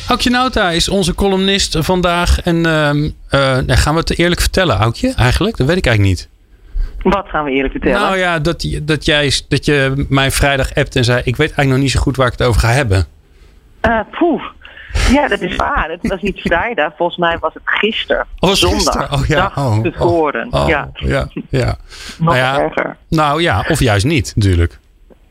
[0.08, 2.42] Aukje Nauta is onze columnist vandaag.
[2.42, 5.14] En ehm, eh, gaan we het eerlijk vertellen, Aukje?
[5.16, 5.58] Eigenlijk?
[5.58, 6.37] Dat weet ik eigenlijk niet.
[7.10, 8.00] Wat gaan we eerlijk vertellen?
[8.00, 11.18] Nou ja, dat, dat, jij, dat je mij vrijdag appt en zei...
[11.18, 13.06] ik weet eigenlijk nog niet zo goed waar ik het over ga hebben.
[13.82, 14.44] Uh, poeh.
[15.12, 15.90] Ja, dat is waar.
[15.90, 16.94] Het was niet vrijdag.
[16.98, 18.26] Volgens mij was het gisteren.
[18.40, 19.14] Oh, zondag.
[19.14, 19.36] Oh, ja.
[19.36, 20.48] Dag oh, tevoren.
[20.52, 20.90] oh, ja.
[20.94, 21.78] ja, ja.
[22.18, 22.98] Nog nou ja, erger.
[23.08, 24.80] Nou ja, of juist niet natuurlijk.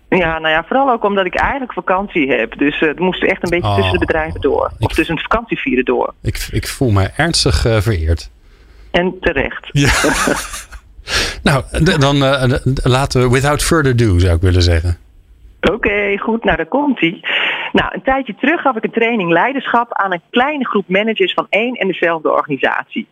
[0.09, 2.59] Ja, nou ja, vooral ook omdat ik eigenlijk vakantie heb.
[2.59, 3.75] Dus uh, het moest echt een beetje Oh.
[3.75, 4.73] tussen de bedrijven door.
[4.79, 6.15] Of tussen het vakantievieren door.
[6.23, 8.31] Ik, ik voel me ernstig eh, vereerd.
[8.91, 9.69] En terecht.
[9.73, 9.91] Ja.
[11.43, 11.65] nou,
[11.99, 14.97] dan eh, laten we without further ado, zou ik willen zeggen.
[15.73, 16.45] Oké, goed.
[16.45, 17.27] Nou, daar komt ie.
[17.73, 21.47] Nou, een tijdje terug gaf ik een training leiderschap aan een kleine groep managers van
[21.49, 23.07] één en dezelfde organisatie.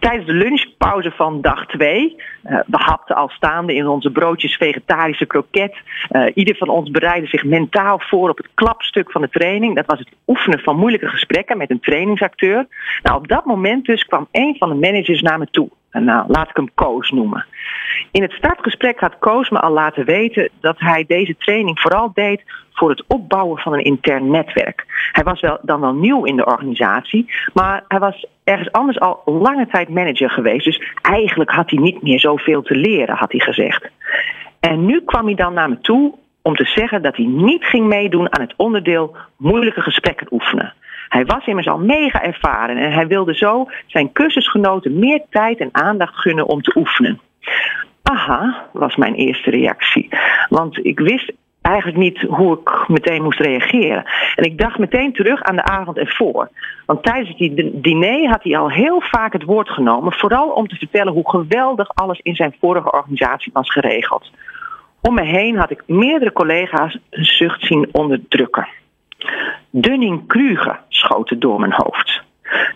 [0.00, 5.26] Tijdens de lunchpauze van dag twee, eh, we hapten al staande in onze broodjes vegetarische
[5.26, 5.76] kroket.
[6.08, 9.74] Eh, ieder van ons bereidde zich mentaal voor op het klapstuk van de training.
[9.74, 12.66] Dat was het oefenen van moeilijke gesprekken met een trainingsacteur.
[13.02, 15.70] Nou, op dat moment dus kwam een van de managers naar me toe.
[16.00, 17.46] Nou, laat ik hem Koos noemen.
[18.10, 22.42] In het startgesprek had Koos me al laten weten dat hij deze training vooral deed
[22.72, 24.84] voor het opbouwen van een intern netwerk.
[25.12, 29.22] Hij was wel, dan wel nieuw in de organisatie, maar hij was ergens anders al
[29.24, 30.64] lange tijd manager geweest.
[30.64, 33.90] Dus eigenlijk had hij niet meer zoveel te leren, had hij gezegd.
[34.60, 37.86] En nu kwam hij dan naar me toe om te zeggen dat hij niet ging
[37.86, 40.74] meedoen aan het onderdeel moeilijke gesprekken oefenen.
[41.14, 45.68] Hij was immers al mega ervaren en hij wilde zo zijn cursusgenoten meer tijd en
[45.72, 47.20] aandacht gunnen om te oefenen.
[48.02, 50.08] Aha, was mijn eerste reactie.
[50.48, 54.04] Want ik wist eigenlijk niet hoe ik meteen moest reageren.
[54.34, 56.48] En ik dacht meteen terug aan de avond ervoor.
[56.86, 60.68] Want tijdens het di- diner had hij al heel vaak het woord genomen, vooral om
[60.68, 64.30] te vertellen hoe geweldig alles in zijn vorige organisatie was geregeld.
[65.00, 68.68] Om me heen had ik meerdere collega's een zucht zien onderdrukken.
[69.70, 72.22] Dunning-Kruger schoten door mijn hoofd.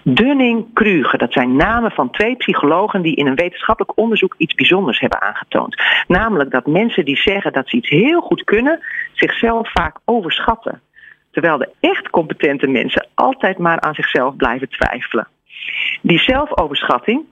[0.02, 5.20] Dunning-Kruger, dat zijn namen van twee psychologen die in een wetenschappelijk onderzoek iets bijzonders hebben
[5.20, 5.82] aangetoond.
[6.06, 8.80] Namelijk dat mensen die zeggen dat ze iets heel goed kunnen,
[9.12, 10.80] zichzelf vaak overschatten.
[11.30, 15.28] Terwijl de echt competente mensen altijd maar aan zichzelf blijven twijfelen.
[16.02, 17.24] Die zelfoverschatting,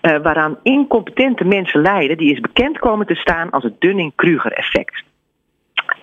[0.00, 5.02] eh, waaraan incompetente mensen lijden, die is bekend komen te staan als het Dunning-Kruger-effect.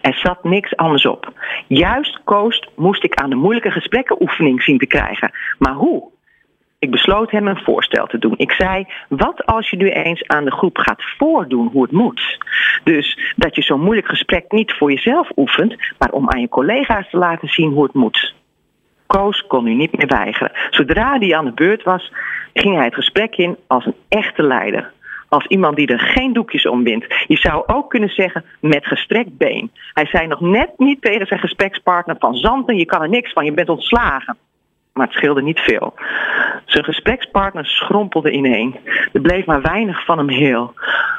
[0.02, 1.34] Er zat niks anders op.
[1.68, 5.32] Juist Koos moest ik aan de moeilijke gesprekkenoefening zien te krijgen.
[5.58, 6.10] Maar hoe?
[6.80, 8.34] Ik besloot hem een voorstel te doen.
[8.38, 12.38] Ik zei, wat als je nu eens aan de groep gaat voordoen hoe het moet?
[12.84, 17.10] Dus dat je zo'n moeilijk gesprek niet voor jezelf oefent, maar om aan je collega's
[17.10, 18.34] te laten zien hoe het moet.
[19.08, 20.52] Koos kon nu niet meer weigeren.
[20.70, 22.12] Zodra hij aan de beurt was,
[22.54, 24.92] ging hij het gesprek in als een echte leider.
[25.32, 27.26] Als iemand die er geen doekjes om bindt.
[27.28, 29.72] Je zou ook kunnen zeggen met gestrekt been.
[29.94, 33.46] Hij zei nog net niet tegen zijn gesprekspartner van Zanten, je kan er niks van,
[33.46, 34.38] je bent ontslagen.
[34.94, 35.94] Maar het scheelde niet veel.
[36.66, 38.76] Zijn gesprekspartner schrompelde ineen.
[39.14, 40.74] Er bleef maar weinig van hem heel.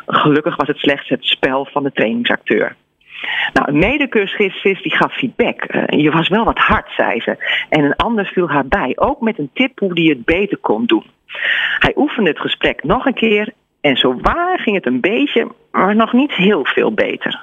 [0.06, 2.76] Gelukkig was het slechts het spel van de trainingsacteur.
[3.52, 5.62] Nou, een medecursist die gaf feedback.
[5.62, 7.36] Eh, je was wel wat hard, zei ze.
[7.68, 10.86] En een ander viel haar bij, ook met een tip hoe die het beter kon
[10.86, 11.04] doen.
[11.78, 15.96] Hij oefende het gesprek nog een keer en zo waar ging het een beetje, maar
[15.96, 17.40] nog niet heel veel beter.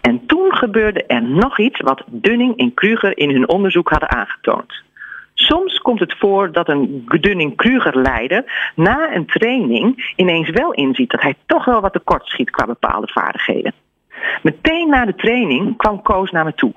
[0.00, 4.82] En toen gebeurde er nog iets wat Dunning en Kruger in hun onderzoek hadden aangetoond.
[5.34, 11.34] Soms komt het voor dat een Dunning-Kruger-leider na een training ineens wel inziet dat hij
[11.46, 13.72] toch wel wat tekort schiet qua bepaalde vaardigheden.
[14.42, 16.72] Meteen na de training kwam Koos naar me toe.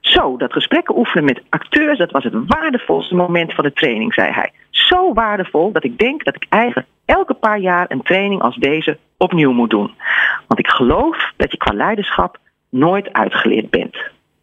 [0.00, 4.30] Zo, dat gesprekken oefenen met acteurs, dat was het waardevolste moment van de training, zei
[4.30, 4.52] hij.
[4.88, 8.98] Zo waardevol dat ik denk dat ik eigenlijk elke paar jaar een training als deze
[9.16, 9.94] opnieuw moet doen.
[10.46, 12.38] Want ik geloof dat je qua leiderschap
[12.70, 13.96] nooit uitgeleerd bent.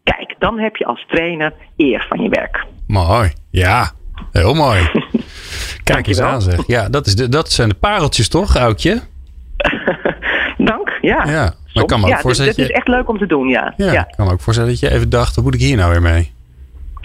[0.03, 2.65] Kijk, dan heb je als trainer eer van je werk.
[2.87, 3.31] Mooi.
[3.49, 3.91] Ja,
[4.31, 4.89] heel mooi.
[5.83, 6.67] Kijk eens aan zeg.
[6.67, 9.01] Ja, dat, is de, dat zijn de pareltjes toch, Aukje?
[10.57, 11.25] Dank, ja.
[11.25, 13.25] Ja, maar kan me ook ja, dus voorstellen dat dat is echt leuk om te
[13.25, 13.73] doen, ja.
[13.77, 16.01] Ja, kan me ook voorstellen dat je even dacht, wat moet ik hier nou weer
[16.01, 16.35] mee?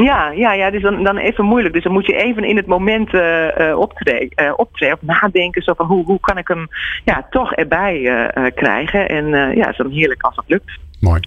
[0.02, 1.74] Ja, ja, ja dus dan, dan even moeilijk.
[1.74, 5.62] Dus dan moet je even in het moment eh eh optreden, eh, optreden of nadenken.
[5.62, 6.68] Zo van hoe, hoe kan ik hem
[7.04, 9.08] ja, toch erbij eh, eh, krijgen.
[9.08, 10.78] En eh, ja, het is dan heerlijk als dat lukt.
[11.00, 11.20] Mooi.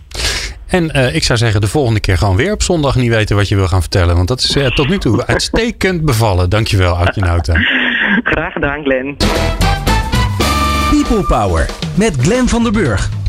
[0.67, 3.47] En eh, ik zou zeggen, de volgende keer gewoon weer op zondag niet weten wat
[3.47, 4.15] je wil gaan vertellen.
[4.15, 6.49] Want dat is tot nu toe uitstekend bevallen.
[6.49, 7.53] Dankjewel, Aukje Nauta.
[8.23, 9.17] Graag gedaan, Glenn.
[10.89, 13.24] People Power met Glenn van der Burg.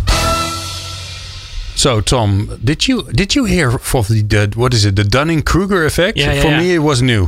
[1.77, 5.43] So, Tom, did you did you hear of the, the what is it, the Dunning
[5.43, 6.17] Kruger effect?
[6.17, 6.61] Yeah, yeah, For yeah.
[6.61, 7.25] me, it was new.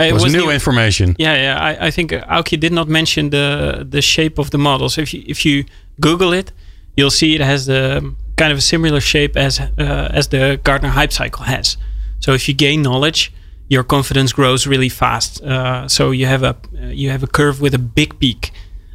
[0.00, 1.14] Uh, It was, new, information.
[1.18, 1.60] Yeah, yeah.
[1.60, 4.88] I, I think Aukje did not mention the the shape of the model.
[4.88, 5.64] So if you if you
[6.00, 6.52] Google it,
[6.96, 8.00] you'll see it has the
[8.36, 11.76] kind of a similar shape as uh, as the Gartner Hype Cycle has.
[12.20, 13.30] So if you gain knowledge,
[13.68, 15.42] your confidence grows really fast.
[15.42, 16.54] Uh, so you have a
[16.94, 18.50] you have a curve with a big peak,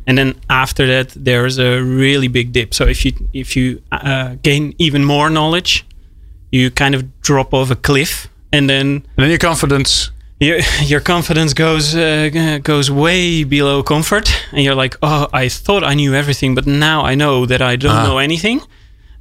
[0.08, 2.74] and then after that there's a really big dip.
[2.74, 5.84] So if you if you uh, gain even more knowledge,
[6.52, 10.12] you kind of drop off a cliff, and then And then your confidence.
[10.40, 10.60] your
[10.92, 15.94] your confidence goes uh, goes way below comfort, and you're like, oh, I thought I
[15.96, 18.04] knew everything, but now I know that I don't Ah.
[18.08, 18.62] know anything.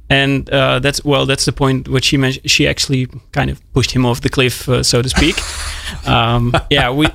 [0.09, 2.51] And uh, that's well, that's the point what she mentioned.
[2.51, 5.35] She actually kind of pushed him off the cliff, uh, so to speak.
[6.05, 7.07] um, yeah, we.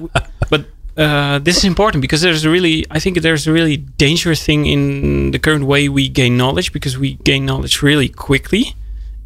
[0.50, 0.64] But
[1.00, 5.30] uh, this is important because there's really, I think there's a really dangerous thing in
[5.30, 8.74] the current way we gain knowledge because we gain knowledge really quickly.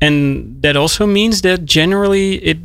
[0.00, 2.58] And that also means that generally it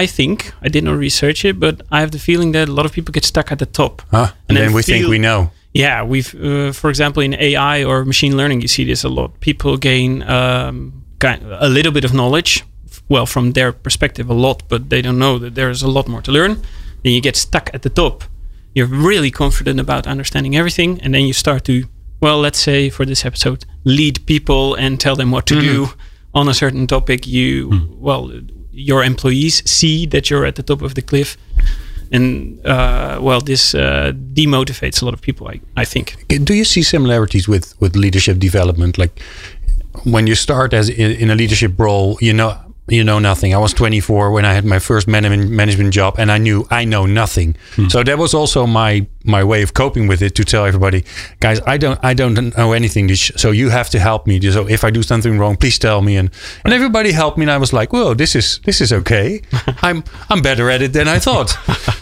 [0.00, 2.86] i think i did not research it but i have the feeling that a lot
[2.86, 4.00] of people get stuck at the top.
[4.10, 4.32] Huh?
[4.48, 5.50] And, then, we think we know.
[5.74, 9.38] yeah we've uh, for example in ai or machine learning you see this a lot.
[9.40, 12.64] People gain um, kind a little bit of knowledge
[13.08, 16.22] well from their perspective a lot but they don't know that there's a lot more
[16.22, 16.62] to learn.
[17.02, 18.24] Then you get stuck at the top
[18.74, 21.84] you're really confident about understanding everything and then you start to
[22.20, 25.88] well let's say for this episode lead people and tell them what to do
[26.34, 27.26] on a certain topic.
[27.26, 28.30] You well
[28.72, 31.36] your employees see that you're at the top of the cliff
[32.12, 36.26] and uh, well this uh, demotivates a lot of people I, I think.
[36.28, 38.98] Do you see similarities with with leadership development?
[38.98, 39.20] Like
[40.04, 42.56] when you start as in, in a leadership role, you know
[42.88, 43.54] you know nothing.
[43.54, 46.84] I was 24 when I had my first management management job, and I knew I
[46.84, 47.56] know nothing.
[47.88, 51.04] So that was also my my way of coping with it to tell everybody,
[51.40, 53.14] guys, I don't I don't know anything.
[53.14, 54.40] So you have to help me.
[54.40, 56.16] So if I do something wrong, please tell me.
[56.16, 56.30] And
[56.64, 59.42] and everybody helped me, and I was like, whoa, this is this is okay.
[59.82, 61.50] I'm I'm better at it than I thought.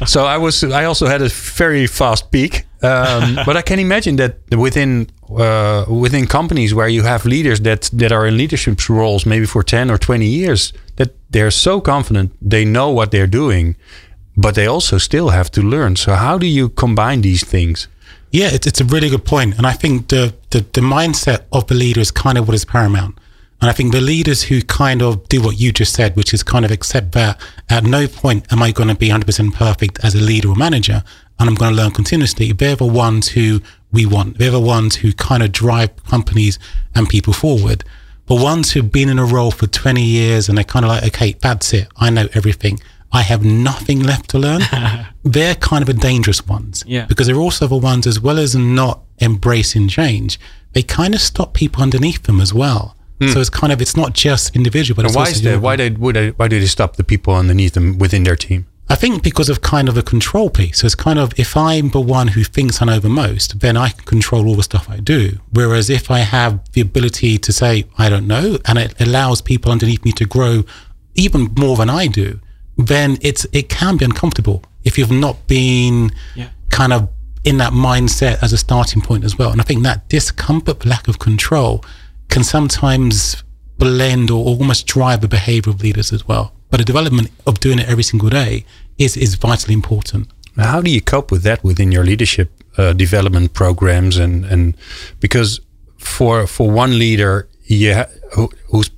[0.06, 2.64] so I was I also had a very fast peak.
[2.82, 7.90] Um, but I can imagine that within uh, within companies where you have leaders that
[7.92, 12.32] that are in leadership roles maybe for 10 or 20 years that they're so confident
[12.40, 13.76] they know what they're doing
[14.36, 17.88] but they also still have to learn so how do you combine these things
[18.30, 19.22] Yeah, it's, it's a really good.
[19.32, 22.64] And I think the, the, the mindset of the leader is kind of what is
[22.64, 23.18] paramount.
[23.60, 26.42] And I think the leaders who kind of do what you just said, which is
[26.42, 30.14] kind of accept that at no point am I going to be 100% perfect as
[30.14, 31.02] a leader or manager,
[31.38, 32.52] and I'm going to learn continuously.
[32.52, 33.62] They're the ones who
[33.96, 34.38] we want.
[34.38, 36.58] They're the ones who kind of drive companies
[36.94, 37.82] and people forward.
[38.26, 41.04] But ones who've been in a role for 20 years and they're kind of like,
[41.04, 41.88] okay, that's it.
[41.96, 42.78] I know everything.
[43.12, 44.62] I have nothing left to learn.
[45.22, 46.84] they're kind of the dangerous ones.
[46.86, 47.06] Yeah.
[47.06, 50.38] Because they're also the ones, as well as not embracing change,
[50.74, 52.96] they kind of stop people underneath them as well.
[53.20, 53.28] Hmm.
[53.28, 55.60] So it's kind of, it's not just individual, but and it's why also is that
[55.60, 58.66] why they would they, why do they stop the people underneath them within their team
[58.88, 60.78] I think because of kind of a control piece.
[60.78, 63.76] So it's kind of if I'm the one who thinks I know the most, then
[63.76, 65.40] I can control all the stuff I do.
[65.52, 69.72] Whereas if I have the ability to say I don't know, and it allows people
[69.72, 70.64] underneath me to grow
[71.16, 72.38] even more than I do,
[72.78, 76.50] then it's it can be uncomfortable if you've not been Yeah.
[76.70, 77.08] kind of
[77.42, 79.50] in that mindset as a starting point as well.
[79.50, 81.84] And I think that discomfort, lack of control,
[82.28, 83.42] can sometimes
[83.78, 86.52] blend or almost drive the behavior of leaders as well.
[86.76, 88.66] But the development of doing it every single day
[88.98, 90.28] is is vitally important.
[90.56, 94.74] Now, how do you cope with that within your leadership uh, development programs and and
[95.18, 95.60] because
[95.96, 98.90] for for one leader ha- who, who's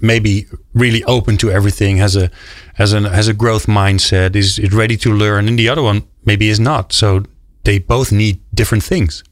[0.00, 2.30] maybe really open to everything has a
[2.76, 6.02] has a has a growth mindset is, is ready to learn and the other one
[6.24, 7.22] maybe is not so
[7.64, 9.22] they both need different things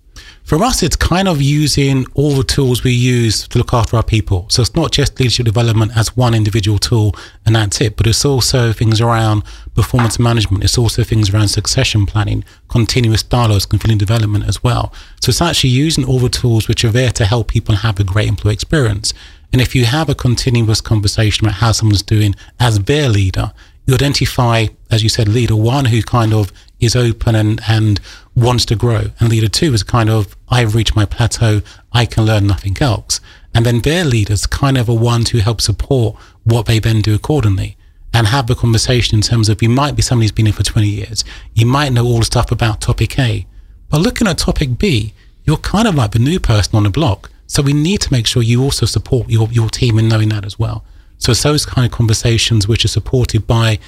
[0.44, 4.02] For us, it's kind of using all the tools we use to look after our
[4.02, 4.46] people.
[4.50, 8.26] So it's not just leadership development as one individual tool and that's it, but it's
[8.26, 9.42] also things around
[9.74, 10.62] performance management.
[10.62, 14.92] It's also things around succession planning, continuous dialogues, continuing development as well.
[15.22, 18.04] So it's actually using all the tools which are there to help people have a
[18.04, 19.14] great employee experience.
[19.50, 23.52] And if you have a continuous conversation about how someone's doing as their leader,
[23.86, 26.52] you identify, as you said, leader one who kind of
[26.84, 28.00] is open and, and
[28.34, 29.06] wants to grow.
[29.20, 33.20] And leader two is kind of, I've reached my plateau, I can learn nothing else.
[33.54, 37.14] And then their leaders kind of are ones who help support what they then do
[37.14, 37.76] accordingly
[38.12, 40.62] and have the conversation in terms of you might be somebody who's been here for
[40.62, 41.24] 20 years.
[41.54, 43.46] You might know all the stuff about topic A.
[43.88, 47.30] But looking at topic B, you're kind of like the new person on the block.
[47.46, 50.44] So we need to make sure you also support your, your team in knowing that
[50.44, 50.84] as well.
[51.18, 53.78] So it's those kind of conversations which are supported by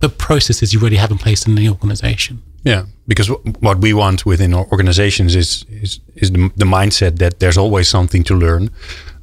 [0.00, 2.42] the processes you already have in place in the organization.
[2.64, 7.18] Yeah, because w- what we want within our organizations is is, is the, the mindset
[7.18, 8.70] that there's always something to learn,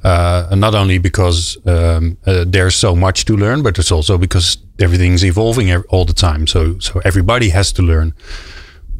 [0.02, 4.56] uh, not only because um, uh, there's so much to learn, but it's also because
[4.78, 6.46] everything's evolving ev- all the time.
[6.46, 8.12] So so everybody has to learn.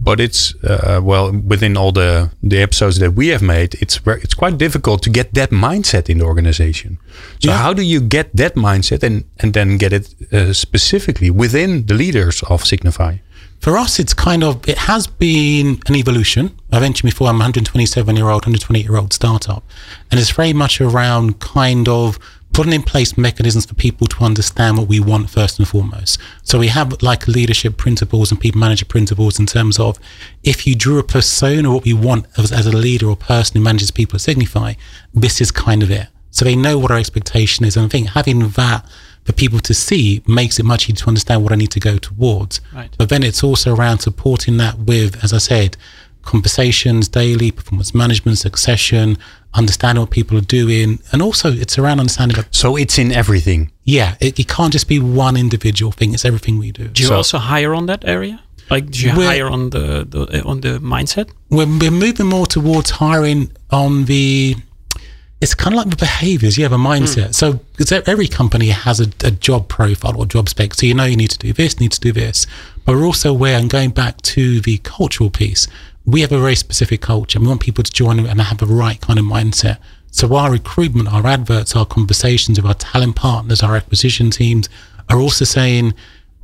[0.04, 3.68] But it's uh, well within all the the episodes that we have made.
[3.80, 6.98] It's it's quite difficult to get that mindset in the organization.
[7.42, 7.62] So Yeah.
[7.62, 11.94] how do you get that mindset and and then get it uh, specifically within the
[11.94, 13.12] leaders of Signify?
[13.60, 16.50] For us, it's kind of, it has been an evolution.
[16.70, 19.62] I mentioned before, I'm a 127 year old, 128 year old startup.
[20.10, 22.18] And it's very much around kind of
[22.54, 26.20] putting in place mechanisms for people to understand what we want first and foremost.
[26.44, 29.98] So we have like leadership principles and people manager principles in terms of
[30.44, 33.64] if you drew a persona, what we want as, as a leader or person who
[33.64, 34.74] manages people at Signify,
[35.12, 36.06] this is kind of it.
[36.30, 37.76] So they know what our expectation is.
[37.76, 38.88] And I think having that
[39.24, 41.98] for people to see makes it much easier to understand what I need to go
[41.98, 42.60] towards.
[42.72, 42.94] Right.
[42.96, 45.76] But then it's also around supporting that with, as I said,
[46.22, 49.18] conversations daily, performance management, succession,
[49.54, 50.98] understanding what people are doing.
[51.12, 53.70] And also it's around understanding that, So it's in everything.
[53.84, 56.14] yeah, it, it can't just be one individual thing.
[56.14, 56.88] It's everything we do.
[56.88, 58.40] Do you So- also hire on that area?
[58.70, 61.28] Like, do you hire on the, the eh, on the mindset?
[61.50, 64.56] we're, we're moving more towards hiring on the
[65.40, 67.32] it's kind of like the behaviors you have a mindset hmm.
[67.32, 67.60] so
[68.06, 71.30] every company has a, a job profile or job spec so you know you need
[71.30, 72.46] to do this need to do this
[72.84, 75.68] but we're also aware and going back to the cultural piece
[76.06, 79.00] we have a very specific culture we want people to join and have the right
[79.00, 79.78] kind of mindset
[80.10, 84.68] so our recruitment our adverts our conversations with our talent partners our acquisition teams
[85.08, 85.94] are also saying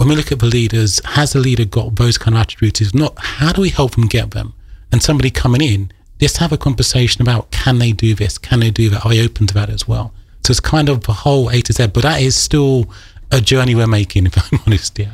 [0.00, 2.80] when we look at the leaders, has the leader got those kind of attributes?
[2.80, 4.54] If not, how do we help them get them?
[4.90, 5.92] And somebody coming in,
[6.22, 8.38] let's have a conversation about can they do this?
[8.38, 9.04] Can they do that?
[9.04, 10.14] Are they open to that as well?
[10.42, 12.90] So it's kind of the whole A to Z, but that is still
[13.30, 14.98] a journey we're making, if I'm honest.
[14.98, 15.10] Yeah.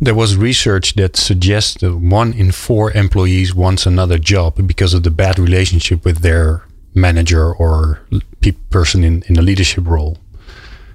[0.00, 5.02] There was research that suggests that one in four employees wants another job because of
[5.02, 6.62] the bad relationship with their
[6.94, 8.00] manager or
[8.40, 10.18] pe- person in, in a leadership role.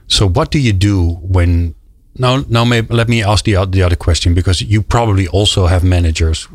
[0.08, 1.76] So, what do you do when?
[2.18, 5.84] Now, now, maybe let me ask the the other question because you probably also have
[5.84, 6.48] managers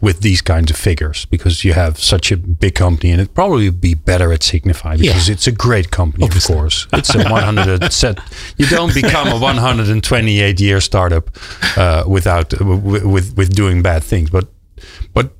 [0.00, 3.70] with these kinds of figures because you have such a big company and it probably
[3.70, 5.32] be better at Signify because Yeah.
[5.34, 6.54] it's a great company, Obviously.
[6.54, 6.86] of course.
[6.92, 8.18] It's a 100 set.
[8.58, 11.30] You don't become a 128 year startup
[11.76, 14.48] uh, without with, with with doing bad things, but
[15.14, 15.30] but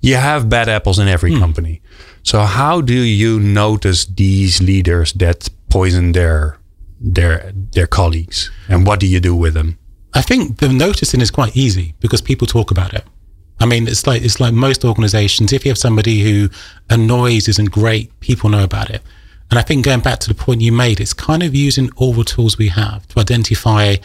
[0.00, 1.80] you have bad apples in every company.
[2.22, 6.58] So how do you notice these leaders that poison their
[7.00, 9.76] their their colleagues, and what do you do with them?
[10.16, 13.04] I think the noticing is quite easy because people talk about it.
[13.60, 15.52] I mean, it's like it's like most organizations.
[15.52, 16.48] If you have somebody who
[16.90, 19.02] annoys isn't great, people know about it.
[19.50, 22.12] And I think going back to the point you made, it's kind of using all
[22.12, 23.96] the tools we have to identify,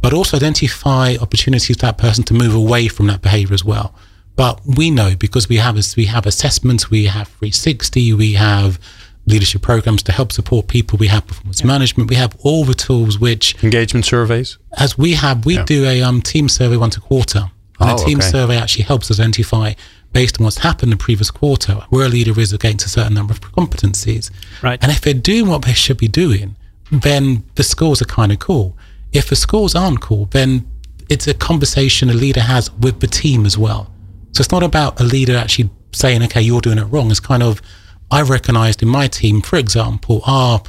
[0.00, 3.94] but also identify opportunities for that person to move away from that behavior as well.
[4.34, 8.78] But we know because we have we have assessments, we have 360, we have
[9.26, 13.18] leadership programs to help support people, we have performance management, we have all the tools
[13.18, 14.56] which Engagement surveys.
[14.78, 15.64] as we have, we Yeah.
[15.64, 17.50] do a um, team survey once a quarter.
[17.80, 18.28] And Oh, the team okay.
[18.28, 19.74] survey actually helps us identify,
[20.12, 23.14] based on what's happened in the previous quarter, where a leader is against a certain
[23.14, 24.30] number of competencies.
[24.62, 24.78] Right.
[24.82, 26.56] And if they're doing what they should be doing,
[26.90, 28.76] then the scores are kind of cool.
[29.12, 30.66] If the scores aren't cool, then
[31.08, 33.92] it's a conversation a leader has with the team as well.
[34.32, 37.10] So it's not about a leader actually saying, okay, you're doing it wrong.
[37.10, 37.62] It's kind of,
[38.10, 40.62] I recognized in my team, for example, our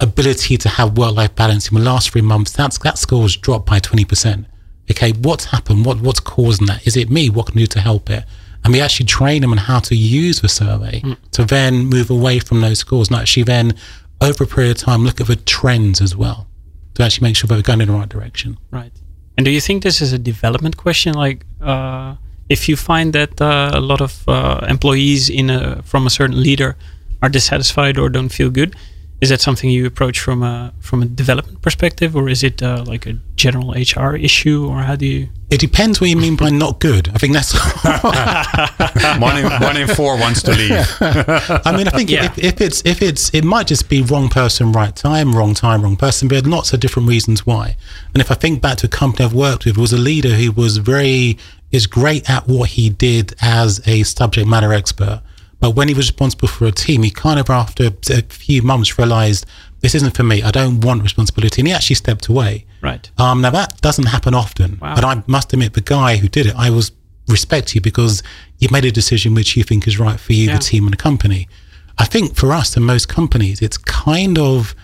[0.00, 3.78] ability to have work-life balance in the last three months, that's, that score's dropped by
[3.78, 4.46] 20%.
[4.92, 5.84] Okay, what's happened?
[5.84, 6.86] What, what's causing that?
[6.86, 7.28] Is it me?
[7.30, 8.24] What can I do to help it?
[8.62, 12.38] And we actually train them on how to use the survey to then move away
[12.38, 13.74] from those scores and actually then,
[14.20, 16.46] over a period of time, look at the trends as well
[16.94, 18.58] to actually make sure that we're going in the right direction.
[18.70, 18.92] Right.
[19.36, 21.14] And do you think this is a development question?
[21.14, 22.16] Like, uh,
[22.48, 26.40] if you find that uh, a lot of uh, employees in a, from a certain
[26.40, 26.76] leader
[27.22, 28.76] are dissatisfied or don't feel good,
[29.22, 32.82] is that something you approach from a from a development perspective, or is it uh,
[32.86, 35.28] like a general HR issue, or how do you?
[35.48, 37.08] It depends what you mean by not good.
[37.14, 37.52] I think that's.
[39.20, 40.86] one in one in four wants to leave.
[41.00, 42.24] I mean, I think Yeah.
[42.24, 45.82] if, if it's if it's it might just be wrong person, right time, wrong time,
[45.82, 46.26] wrong person.
[46.26, 47.76] But there lots of different reasons why.
[48.14, 50.30] And if I think back to a company I've worked with, it was a leader
[50.30, 51.38] who was very
[51.70, 55.22] is great at what he did as a subject matter expert.
[55.62, 58.98] But when he was responsible for a team, he kind of after a few months
[58.98, 59.46] realized
[59.80, 60.42] this isn't for me.
[60.42, 62.66] I don't want responsibility, and he actually stepped away.
[62.80, 63.08] Right.
[63.16, 64.96] Um, now that doesn't happen often, Wow.
[64.96, 66.90] but I must admit, the guy who did it, I was
[67.28, 68.24] respect you because
[68.58, 70.54] you made a decision which you think is right for you, Yeah.
[70.56, 71.48] the team, and the company.
[71.96, 74.74] I think for us and most companies, it's kind of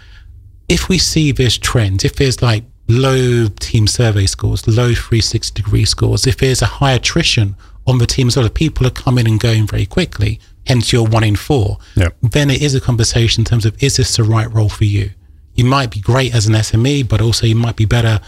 [0.68, 5.84] if we see this trend, if there's like low team survey scores, low 360 degree
[5.84, 7.56] scores, if there's a high attrition
[7.86, 10.38] on the team as well, if people are coming and going very quickly,
[10.68, 12.08] hence you're one in four, Yeah.
[12.22, 15.10] then it is a conversation in terms of is this the right role for you?
[15.54, 18.20] You might be great as an SME, but also you might be better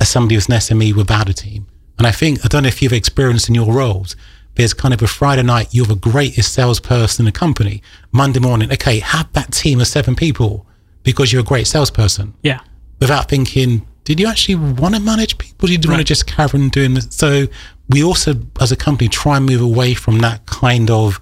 [0.00, 1.66] as somebody who's an SME without a team.
[1.98, 4.16] And I think, I don't know if you've experienced in your roles,
[4.56, 7.82] there's kind of a Friday night, you're the greatest salesperson in the company.
[8.12, 10.66] Monday morning, okay, have that team of seven people
[11.04, 12.34] because you're a great salesperson.
[12.42, 12.60] Yeah.
[13.00, 15.68] Without thinking, did you actually want to manage people?
[15.68, 17.08] Did you want to just carry on doing this?
[17.10, 17.46] So
[17.88, 21.20] we also, as a company, try and move away from that kind of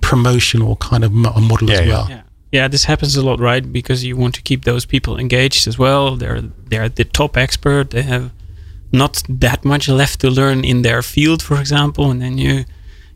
[0.00, 1.92] promotional kind of model Yeah, as yeah.
[1.94, 2.06] well.
[2.08, 2.20] Yeah.
[2.52, 3.72] Yeah, this happens a lot, right?
[3.72, 6.16] Because you want to keep those people engaged as well.
[6.16, 7.90] They're they're the top expert.
[7.90, 8.30] They have
[8.92, 12.64] not that much left to learn in their field, for example, and then you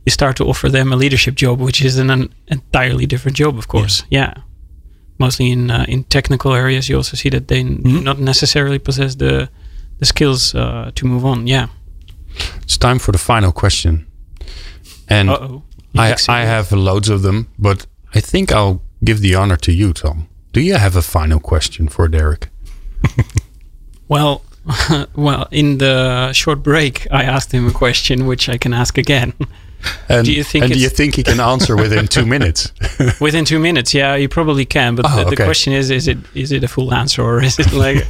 [0.04, 3.56] you start to offer them a leadership job, which is an, an entirely different job,
[3.58, 4.02] of course.
[4.10, 4.32] Yeah,
[5.18, 8.02] mostly in uh, in technical areas, you also see that they n- Mm-hmm.
[8.04, 9.48] not necessarily possess the
[9.98, 11.46] the skills uh, to move on.
[11.48, 11.66] Yeah.
[12.62, 14.06] It's time for the final question.
[15.08, 15.62] And Uh oh.
[15.98, 19.92] I, I have loads of them, but I think I'll give the honor to you,
[19.92, 20.28] Tom.
[20.52, 22.48] Do you have a final question for Derek?
[24.08, 24.42] Well,
[25.14, 29.32] well, in the short break, I asked him a question, which I can ask again.
[30.08, 32.72] And Do you think and do you think he can answer within two minutes?
[33.20, 34.96] Within two minutes, yeah, you probably can.
[34.96, 35.44] But Oh, the, the okay.
[35.44, 38.04] question is: is it is it a full answer or is it like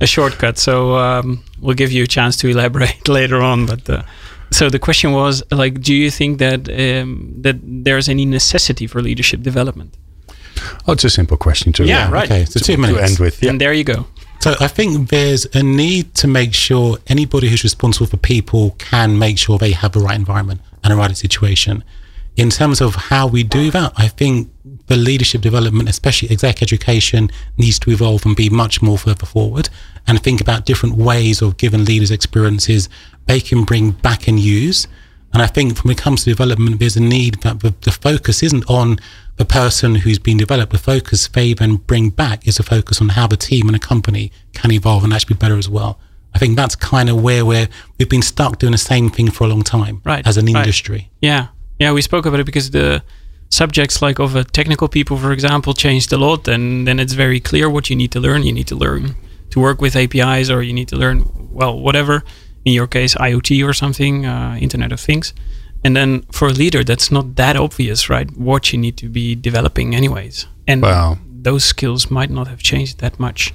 [0.00, 0.56] a shortcut?
[0.58, 3.66] So um, we'll give you a chance to elaborate later on.
[3.66, 4.02] But uh,
[4.50, 9.02] so the question was like, do you think that um, that there's any necessity for
[9.02, 9.96] leadership development?
[10.86, 12.24] Oh, it's a simple question to Yeah, right.
[12.30, 13.10] Okay, so two to minutes.
[13.10, 13.42] end with.
[13.42, 13.50] Yeah.
[13.50, 14.06] And there you go.
[14.40, 19.18] So I think there's a need to make sure anybody who's responsible for people can
[19.18, 21.82] make sure they have the right environment and the right situation.
[22.36, 24.50] In terms of how we do that, I think
[24.86, 29.68] the leadership development, especially exec education, needs to evolve and be much more further forward
[30.06, 32.88] and think about different ways of giving leaders experiences
[33.26, 34.86] they can bring back and use.
[35.32, 38.42] And I think when it comes to development, there's a need that the, the focus
[38.42, 38.98] isn't on
[39.36, 40.72] the person who's been developed.
[40.72, 43.80] The focus they then bring back is a focus on how the team and a
[43.80, 45.98] company can evolve and actually be better as well.
[46.34, 47.68] I think that's kind of where we're,
[47.98, 50.56] we've been stuck doing the same thing for a long time Right, as an right.
[50.56, 51.10] industry.
[51.20, 51.48] Yeah,
[51.78, 53.02] yeah, we spoke about it because the
[53.50, 57.40] subjects like of a technical people, for example, changed a lot, and then it's very
[57.40, 58.42] clear what you need to learn.
[58.42, 59.14] You need to learn
[59.50, 62.22] to work with APIs, or you need to learn well, whatever.
[62.66, 65.32] In your case, IoT or something, uh, Internet of Things.
[65.84, 68.28] And then for a leader, that's not that obvious, right?
[68.36, 71.18] What you need to be developing, anyways, and Wow.
[71.42, 73.52] those skills might not have changed that much.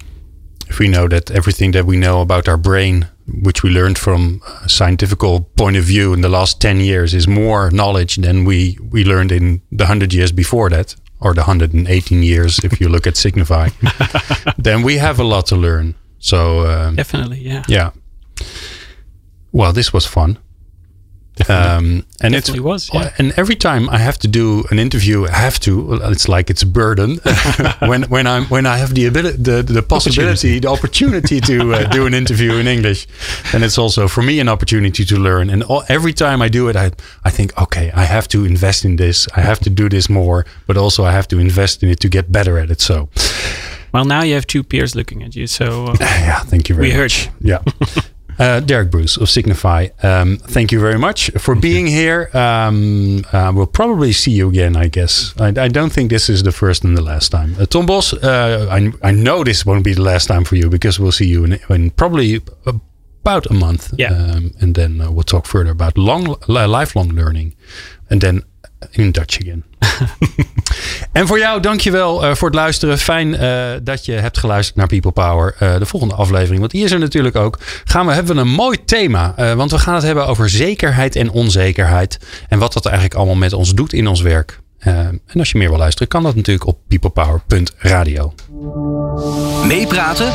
[0.70, 3.05] if we know that everything that we know about our brain,
[3.43, 5.20] which we learned from a scientific
[5.55, 9.32] point of view in the last 10 years, is more knowledge than we, we learned
[9.34, 13.68] in the 100 years before that, or the 118 years, if you look at Signify,
[14.57, 15.95] then we have a lot to learn.
[16.20, 17.64] So, um, Definitely, yeah.
[17.68, 17.89] yeah.
[19.52, 20.38] Well, this was fun.
[21.49, 23.14] Um, and it's was, yeah.
[23.18, 25.93] and every time I have to do an interview, I have to.
[26.12, 27.20] It's like it's a burden
[27.80, 31.88] when when I'm when I have the ability, the the possibility, the opportunity to uh,
[31.89, 33.08] do an interview in English,
[33.54, 35.49] and it's also for me an opportunity to learn.
[35.49, 36.91] And all, every time I do it, I
[37.24, 39.28] I think, okay, I have to invest in this.
[39.36, 42.10] I have to do this more, but also I have to invest in it to
[42.10, 42.82] get better at it.
[42.82, 43.08] So,
[43.93, 46.88] Well, now you have two peers looking at you, so uh, yeah, thank you very
[46.89, 47.26] We much.
[47.26, 48.04] heard Yeah.
[48.42, 52.28] Uh, Derek Bruce of Signify, um, thank you very much for being here.
[52.34, 55.36] Um, uh, we'll probably see you again, I guess.
[55.39, 57.56] I, I don't think this is the first and the last time.
[57.60, 60.70] Uh, Tom Bos, uh, I, I know this won't be the last time for you
[60.70, 63.94] because we'll see you in, in probably about a month.
[63.98, 64.12] Yeah.
[64.12, 67.56] Um, and then uh, we'll talk further about long, lifelong learning.
[68.10, 68.42] And then
[68.91, 69.63] in Dutch again.
[71.11, 72.97] En voor jou, dankjewel uh, voor het luisteren.
[72.97, 75.55] Fijn uh, dat je hebt geluisterd naar People Power.
[75.59, 77.59] Uh, de volgende aflevering, want die is er natuurlijk ook.
[77.84, 79.34] Gaan we, hebben we een mooi thema.
[79.39, 82.19] Uh, want we gaan het hebben over zekerheid en onzekerheid.
[82.47, 84.59] En wat dat eigenlijk allemaal met ons doet in ons werk.
[84.88, 88.34] Uh, en als je meer wil luisteren, kan dat natuurlijk op peoplepower.radio.
[89.65, 90.32] Meepraten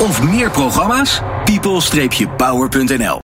[0.00, 1.20] of meer programma's?
[1.44, 3.16] people-power.nl